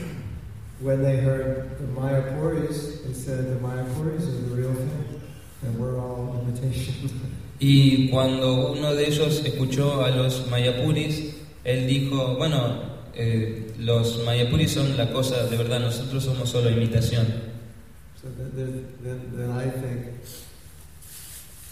when 0.81 1.03
they 1.03 1.17
heard 1.17 1.79
the 1.79 1.87
Mayapuris, 1.99 3.03
they 3.05 3.15
said 3.15 3.47
the 3.47 3.59
Mayapuris 3.61 4.23
are 4.23 4.51
the 4.51 4.55
real 4.55 4.75
thing, 4.75 5.21
and 5.67 5.79
we're 5.81 5.99
all 5.99 6.43
imitation. 6.47 6.95
Y 7.59 8.09
cuando 8.09 8.73
uno 8.73 8.95
de 8.95 9.07
ellos 9.07 9.43
escuchó 9.45 10.05
a 10.05 10.11
los 10.11 10.47
Mayapuris, 10.51 11.35
él 11.65 11.87
dijo, 11.87 12.37
bueno, 12.37 12.83
eh, 13.15 13.73
los 13.79 14.23
Mayapuris 14.25 14.73
son 14.73 14.97
la 14.97 15.11
cosa 15.11 15.47
de 15.47 15.57
verdad, 15.57 15.81
nosotros 15.81 16.25
somos 16.25 16.51
solo 16.51 16.71
imitación. 16.71 17.27
So 18.21 18.29
then, 18.37 18.87
then, 19.03 19.21
then, 19.37 19.51
I 19.51 19.71
think, 19.71 20.07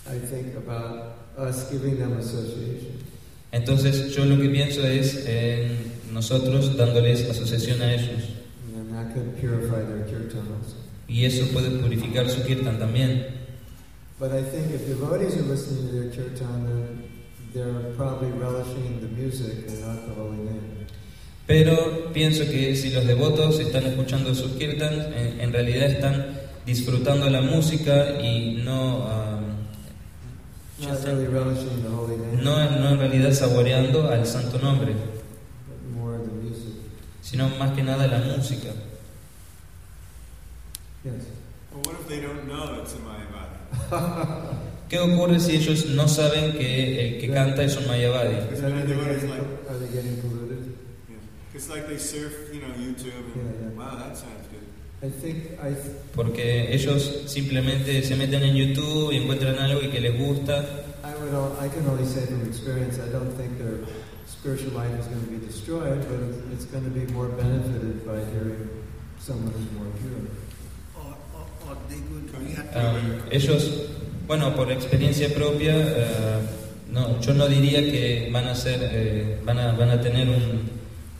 I 0.07 0.18
think 0.18 0.57
about 0.57 1.16
us 1.37 1.70
giving 1.70 1.99
them 1.99 2.18
association. 2.18 2.99
Entonces 3.53 4.14
yo 4.14 4.24
lo 4.24 4.41
que 4.41 4.49
pienso 4.49 4.87
es 4.87 5.26
en 5.26 5.76
nosotros 6.12 6.76
dándoles 6.76 7.28
asociación 7.28 7.82
a 7.82 7.95
ellos. 7.95 8.24
And 8.74 8.93
that 8.93 9.14
could 9.14 9.37
purify 9.41 9.82
their 9.82 10.07
kirtan 10.07 10.47
also. 10.59 10.76
Y 11.09 11.24
eso 11.24 11.47
puede 11.53 11.70
purificar 11.70 12.28
su 12.30 12.43
kirtan 12.43 12.78
también. 12.78 13.43
But 14.18 14.32
I 14.32 14.42
think 14.42 14.70
if 14.70 14.86
devotees 14.86 15.36
are 15.36 15.42
listening 15.42 15.88
to 15.88 15.92
their 15.92 16.10
kirtan, 16.10 16.66
then 16.66 17.10
they're 17.52 17.92
probably 17.96 18.30
relishing 18.30 19.00
the 19.00 19.08
music 19.08 19.66
and 19.68 19.80
not 19.80 20.06
the 20.06 20.14
holy 20.14 20.38
name. 20.38 20.86
Pero 21.46 22.10
pienso 22.12 22.44
que 22.44 22.74
si 22.74 22.90
los 22.90 23.04
devotos 23.06 23.58
están 23.60 23.84
escuchando 23.84 24.34
sus 24.34 24.52
kirtans, 24.52 25.04
en, 25.14 25.40
en 25.40 25.52
realidad 25.52 25.90
están 25.90 26.40
disfrutando 26.64 27.28
la 27.28 27.42
música 27.42 28.18
y 28.22 28.62
no, 28.64 29.04
Not 30.80 31.04
really 31.04 31.26
relishing 31.26 31.82
the 31.82 31.88
holy 31.88 32.16
name, 32.16 32.42
no, 32.42 32.80
no 32.80 32.88
en 32.90 32.98
realidad 32.98 33.32
saboreando 33.32 34.08
al 34.10 34.26
santo 34.26 34.58
nombre, 34.58 34.92
but 35.68 35.78
more 35.94 36.18
the 36.18 36.32
music. 36.32 36.74
sino 37.22 37.48
más 37.58 37.72
que 37.74 37.82
nada 37.82 38.06
la 38.06 38.18
música. 38.18 38.70
Yes. 41.04 41.26
Well, 41.72 41.82
what 41.84 42.00
if 42.00 42.08
they 42.08 42.20
don't 42.20 42.48
know 42.48 42.80
it's 42.82 42.94
a 42.94 42.98
Mayavadi? 42.98 43.43
¿Qué 44.89 44.99
ocurre 44.99 45.41
si 45.41 45.57
ellos 45.57 45.87
no 45.87 46.07
saben 46.07 46.53
que 46.53 47.14
el 47.14 47.20
que 47.20 47.31
canta 47.31 47.62
es 47.64 47.77
un 47.77 47.87
Mayavadi? 47.89 48.37
Porque 56.14 56.75
ellos 56.75 57.22
simplemente 57.27 58.03
se 58.03 58.16
meten 58.16 58.43
en 58.43 58.55
YouTube 58.57 59.12
y 59.12 59.16
encuentran 59.18 59.59
algo 59.59 59.83
y 59.83 59.89
que 59.91 60.01
les 60.01 60.16
gusta. 60.18 60.62
I 61.05 61.12
would 61.20 61.35
al- 61.35 61.57
I 61.61 61.68
can 61.68 61.87
only 61.87 62.07
say 62.07 62.25
from 62.27 62.43
experience 62.49 62.99
I 62.99 63.11
don't 63.12 63.33
think 63.37 63.59
their 63.59 63.85
spiritual 64.27 64.72
life 64.72 64.93
is 64.99 65.07
going 65.07 65.20
to 65.25 65.31
be 65.31 65.47
destroyed, 65.47 66.01
but 66.09 66.20
it's, 66.20 66.39
it's 66.62 66.64
going 66.72 66.85
to 66.85 66.91
be 66.91 67.05
more 67.12 67.29
benefited 67.29 68.07
by 68.07 68.25
hearing 68.33 68.68
someone 69.20 69.53
who's 69.53 69.70
more 69.77 69.91
pure. 70.01 70.25
Um, 72.74 73.20
ellos, 73.30 73.70
bueno, 74.26 74.55
por 74.57 74.72
experiencia 74.72 75.32
propia, 75.32 75.74
eh, 75.76 76.41
no, 76.91 77.20
yo 77.20 77.32
no 77.35 77.47
diría 77.47 77.80
que 77.80 78.28
van 78.32 78.47
a 78.47 78.55
ser, 78.55 78.80
eh, 78.82 79.41
van 79.45 79.59
a, 79.59 79.72
van 79.72 79.91
a 79.91 80.01
tener 80.01 80.28
un, 80.28 80.70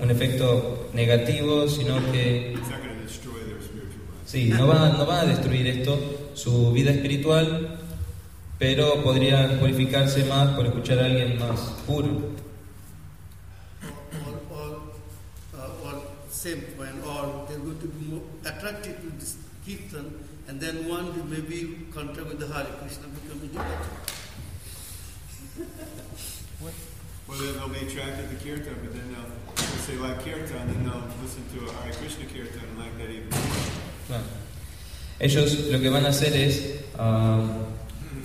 un 0.01 0.11
efecto 0.11 0.91
negativo, 0.93 1.69
sino 1.69 1.95
que 2.11 2.57
sí, 4.27 4.49
no 4.49 4.67
va, 4.67 4.89
no 4.91 5.07
va 5.07 5.21
a 5.21 5.27
destruir 5.27 5.67
esto 5.69 5.99
su 6.35 6.73
vida 6.73 6.91
espiritual, 6.91 7.79
pero 8.59 9.03
podría 9.05 9.59
purificarse 9.61 10.25
más 10.25 10.57
por 10.57 10.67
escuchar 10.67 10.99
a 10.99 11.05
alguien 11.05 11.39
más 11.39 11.61
puro. 11.87 12.35
or, 14.27 14.41
or, 14.51 14.81
or, 15.85 16.03
uh, 20.61 20.61
be 20.61 20.61
and 20.61 20.61
then 20.61 20.89
one 20.89 21.13
day 21.13 21.23
maybe 21.29 21.79
contact 21.93 22.29
with 22.29 22.39
the 22.39 22.47
Hare 22.47 22.67
Krishna 22.79 23.09
become 23.09 23.41
a 23.43 23.47
devotee. 23.47 24.15
Well, 27.27 27.39
then 27.39 27.55
they'll 27.55 27.69
be 27.69 27.87
attracted 27.87 28.29
to 28.31 28.37
kirtan, 28.45 28.75
but 28.83 28.93
then 28.93 29.13
they'll, 29.13 29.33
if 29.57 29.87
they 29.87 29.97
like 29.97 30.25
kirtan, 30.25 30.67
then 30.69 30.85
they'll 30.85 31.09
listen 31.23 31.43
to 31.55 31.67
a 31.67 31.73
Hare 31.83 31.93
Krishna 31.93 32.27
kirtan 32.27 32.61
and 32.69 32.79
like 32.79 32.97
that 32.99 33.11
even 33.11 33.31
more. 33.31 34.21
Ellos 35.21 35.71
lo 35.71 35.81
que 35.81 35.91
van 35.91 36.05
a 36.05 36.09
hacer 36.09 36.37
es, 36.37 36.81
ah, 36.99 37.43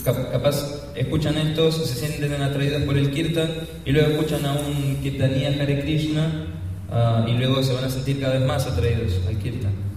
cap- 0.04 0.32
capaz, 0.32 0.84
escuchan 0.96 1.38
estos, 1.38 1.88
se 1.88 1.96
sienten 1.96 2.42
atraídos 2.42 2.84
por 2.84 2.98
el 2.98 3.12
kirtan 3.12 3.68
y 3.86 3.92
luego 3.92 4.12
escuchan 4.12 4.46
a 4.46 4.54
un 4.54 5.00
kirtanía 5.02 5.50
Hare 5.50 5.82
Krishna 5.82 6.48
ah, 6.92 7.26
y 7.28 7.34
luego 7.34 7.64
se 7.64 7.74
van 7.74 7.86
a 7.86 7.90
sentir 7.90 8.20
cada 8.20 8.38
vez 8.40 8.48
más 8.48 8.68
atraídos 8.68 9.14
al 9.28 9.38
kirtan. 9.40 9.89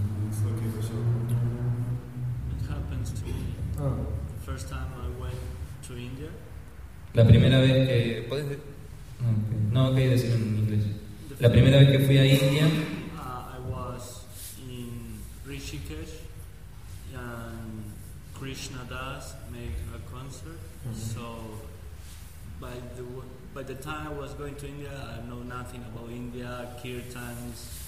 First 4.53 4.69
time 4.69 4.87
I 5.01 5.09
went 5.21 5.39
to 5.89 5.97
India, 5.97 6.29
La 7.15 7.25
primera 7.25 7.59
vez 7.61 7.89
que... 7.89 8.27
¿Puedes 8.29 8.49
de- 8.51 8.59
No, 9.21 9.31
ok. 9.31 9.73
No, 9.73 9.89
ok, 9.91 9.97
decirlo 9.97 10.37
en 10.37 10.59
inglés. 10.59 10.85
La 11.41 11.51
primera 11.51 11.79
vez 11.79 11.89
que 11.91 11.99
fui 12.01 12.19
a 12.19 12.25
India, 12.27 12.67
uh, 12.67 13.57
I 13.57 13.71
was 13.71 14.25
in 14.69 15.19
Rishikesh, 15.47 16.21
and 17.15 17.85
Krishna 18.35 18.85
Das 18.91 19.35
made 19.51 19.73
a 19.95 20.01
concert. 20.15 20.59
Mhm. 20.85 20.95
So 20.95 21.25
by 22.61 22.73
the 22.97 23.05
by 23.55 23.63
the 23.63 23.75
time 23.83 24.07
I 24.09 24.15
was 24.19 24.33
going 24.35 24.55
to 24.57 24.67
India, 24.67 24.91
I 24.93 25.27
know 25.29 25.43
nothing 25.43 25.83
about 25.85 26.11
India, 26.11 26.69
kirtans, 26.83 27.57
just 27.57 27.65
go 27.65 27.71
there. 27.71 27.82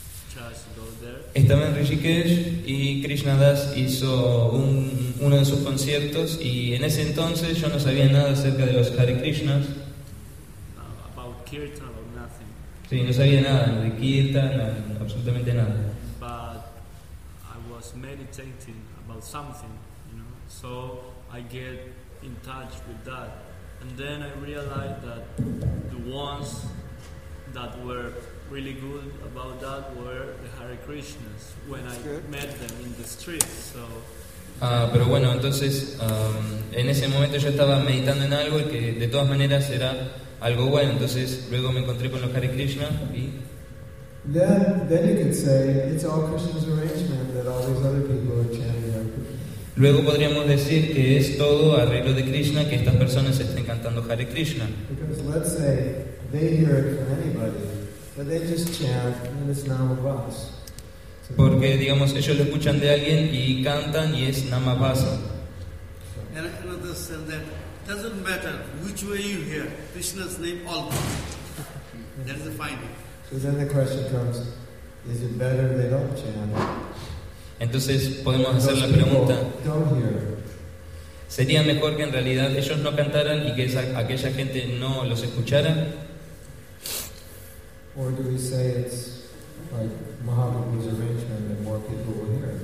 Estaba 1.35 1.69
en 1.69 1.75
Rishikesh 1.77 2.63
y 2.67 3.03
Krishna 3.03 3.37
Das 3.37 3.77
hizo 3.77 4.51
un- 4.51 5.15
uno 5.21 5.37
de 5.37 5.45
sus 5.45 5.61
conciertos 5.61 6.41
y 6.41 6.75
en 6.75 6.85
ese 6.85 7.03
entonces 7.03 7.61
yo 7.61 7.69
no 7.69 7.79
sabía 7.79 8.07
nada 8.11 8.33
acerca 8.33 8.67
de 8.67 8.73
los 8.73 8.91
Hare 8.99 9.19
Krishnas, 9.21 9.65
about 11.13 11.45
kirtan 11.45 11.87
or 11.89 12.05
nothing. 12.21 12.49
sí, 12.91 13.03
no 13.03 13.13
sabía 13.13 13.43
nada 13.43 13.81
de 13.81 13.93
Kirtan, 13.97 14.57
nada, 14.57 14.77
absolutamente 15.01 15.55
nada. 15.55 15.93
But 16.21 16.65
I 17.45 17.73
was 17.73 17.95
meditating 17.95 18.83
about 19.07 19.23
something, 19.25 19.71
you 20.13 20.19
know. 20.19 20.27
So 20.49 21.13
I 21.33 21.43
get 21.43 21.93
in 22.23 22.35
touch 22.45 22.75
with 22.89 23.05
that, 23.05 23.43
and 23.83 23.97
then 23.97 24.23
I 24.23 24.31
realized 24.45 25.03
that 25.05 25.37
the 25.37 26.11
ones 26.13 26.65
that 27.53 27.77
were 27.85 28.13
really 28.51 28.75
good 28.75 29.11
about 29.25 29.61
that 29.61 29.97
were 29.97 30.35
the 30.43 30.51
Hare 30.59 30.77
Krishnas 30.87 31.53
when 31.69 31.83
I 31.87 31.97
met 32.31 32.51
them 32.61 32.75
in 32.85 32.95
the 32.97 33.05
street. 33.05 33.43
So 33.43 33.81
Ah, 34.61 34.89
pero 34.93 35.07
bueno, 35.07 35.33
entonces 35.33 35.97
am, 36.01 36.63
en 36.73 36.89
ese 36.89 37.09
momento 37.09 37.39
yo 37.39 37.49
estaba 37.49 37.81
meditando 37.81 38.25
en 38.25 38.33
algo 38.33 38.61
y 38.61 38.65
que 38.65 38.93
de 38.93 39.09
todas 39.09 39.29
maneras 39.29 39.69
era 39.69 40.13
algo 40.41 40.69
bueno, 40.69 40.93
entonces 40.93 41.49
luego 41.51 41.73
me 41.73 41.81
encontré 41.81 42.09
con 42.09 42.21
los 42.23 42.33
Hare 42.35 42.51
Krishna 42.51 42.89
y 43.13 43.41
Then, 44.33 44.89
then 44.89 45.09
you 45.09 45.23
could 45.23 45.35
say 45.35 45.91
it's 45.93 46.05
all 46.05 46.29
Krishna's 46.29 46.65
arrangement 46.67 47.35
that 47.35 47.47
all 47.47 47.61
these 47.61 47.85
other 47.85 48.01
people 48.03 48.41
are 48.41 48.49
chanting 48.49 48.85
luego 49.77 50.05
podríamos 50.05 50.47
decir 50.47 50.95
que 50.95 51.19
es 51.19 51.37
todo 51.37 51.77
arreglo 51.77 52.13
de 52.15 52.25
Krishna 52.25 52.69
que 52.69 52.77
estas 52.77 52.95
personas 52.95 53.39
estén 53.41 53.65
cantando 53.65 54.05
Hare 54.09 54.27
Krishna. 54.29 54.67
Because 54.89 55.23
let's 55.25 55.57
say 55.57 56.05
they 56.33 56.57
hear 56.57 56.79
it 56.79 56.99
from 56.99 57.13
anybody, 57.13 57.59
but 58.17 58.29
they 58.29 58.39
just 58.47 58.79
chant 58.79 59.17
and 59.27 59.51
it's 59.51 59.65
Namabas. 59.65 60.51
So- 61.29 61.35
Porque 61.37 61.77
digamos 61.79 62.13
ellos 62.15 62.37
lo 62.37 62.45
escuchan 62.45 62.81
de 62.81 62.91
alguien 62.91 63.31
y 63.33 63.63
cantan 63.65 64.15
y 64.15 64.27
es 64.27 64.45
Namabhasa. 64.51 65.19
And 66.37 66.47
another 66.65 66.95
said 66.95 67.27
that 67.29 67.43
doesn't 67.87 68.23
matter 68.25 68.53
which 68.85 69.03
way 69.05 69.21
you 69.23 69.41
hear 69.43 69.67
Krishna's 69.93 70.39
name, 70.39 70.61
all 70.67 70.91
good. 70.91 72.27
That 72.27 72.37
is 72.37 72.45
the 72.45 72.51
finding. 72.53 72.91
So 73.31 73.39
then 73.39 73.59
the 73.59 73.67
question 73.67 74.05
comes, 74.11 74.39
is 75.11 75.23
it 75.23 75.39
better 75.39 75.77
they 75.77 75.89
don't 75.89 76.15
chant? 76.17 76.53
Entonces 77.61 78.21
podemos 78.25 78.57
hacer 78.57 78.77
la 78.79 78.89
pregunta. 78.89 79.37
¿sería 81.29 81.63
mejor 81.63 81.97
que 81.97 82.03
en 82.05 82.13
realidad 82.13 82.55
ellos 82.57 82.79
no 82.79 82.95
cantaran 82.95 83.47
y 83.49 83.55
que 83.55 83.65
esa- 83.65 83.99
aquella 83.99 84.31
gente 84.33 84.77
no 84.79 85.05
los 85.05 85.23
escuchara? 85.23 85.87
Or 87.97 88.11
do 88.11 88.23
we 88.25 88.39
say 88.39 88.71
it's 88.83 89.29
like 89.73 89.91
Mahaprabhu's 90.27 90.87
arrangement 90.89 91.49
that 91.49 91.61
more 91.63 91.79
people 91.79 92.13
will 92.15 92.39
hear? 92.39 92.61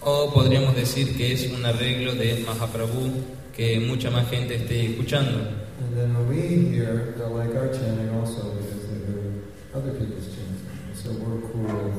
O 0.00 0.32
podríamos 0.32 0.74
decir 0.74 1.16
que 1.16 1.32
es 1.32 1.46
un 1.52 1.64
arreglo 1.64 2.14
de 2.14 2.44
Mahaprabhu 2.44 3.22
que 3.56 3.78
mucha 3.78 4.10
más 4.10 4.28
gente 4.28 4.56
esté 4.56 4.86
escuchando. 4.90 5.38
And 5.80 5.96
then 5.96 6.14
when 6.14 6.28
we 6.28 6.72
hear, 6.72 7.14
they'll 7.16 7.30
like 7.30 7.54
our 7.54 7.68
chanting 7.68 8.10
also 8.10 8.50
because 8.54 8.88
they 8.88 9.06
hear 9.06 9.42
other 9.72 9.92
people's 9.92 10.26
chanting. 10.26 10.66
So 10.94 11.10
we're 11.12 11.40
cool. 11.52 11.94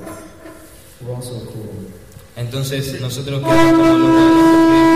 We're 1.02 1.16
also 1.16 1.40
cool. 1.46 1.90
Entonces 2.36 3.00
nosotros 3.00 3.42
quedamos 3.42 3.88
como 3.88 4.95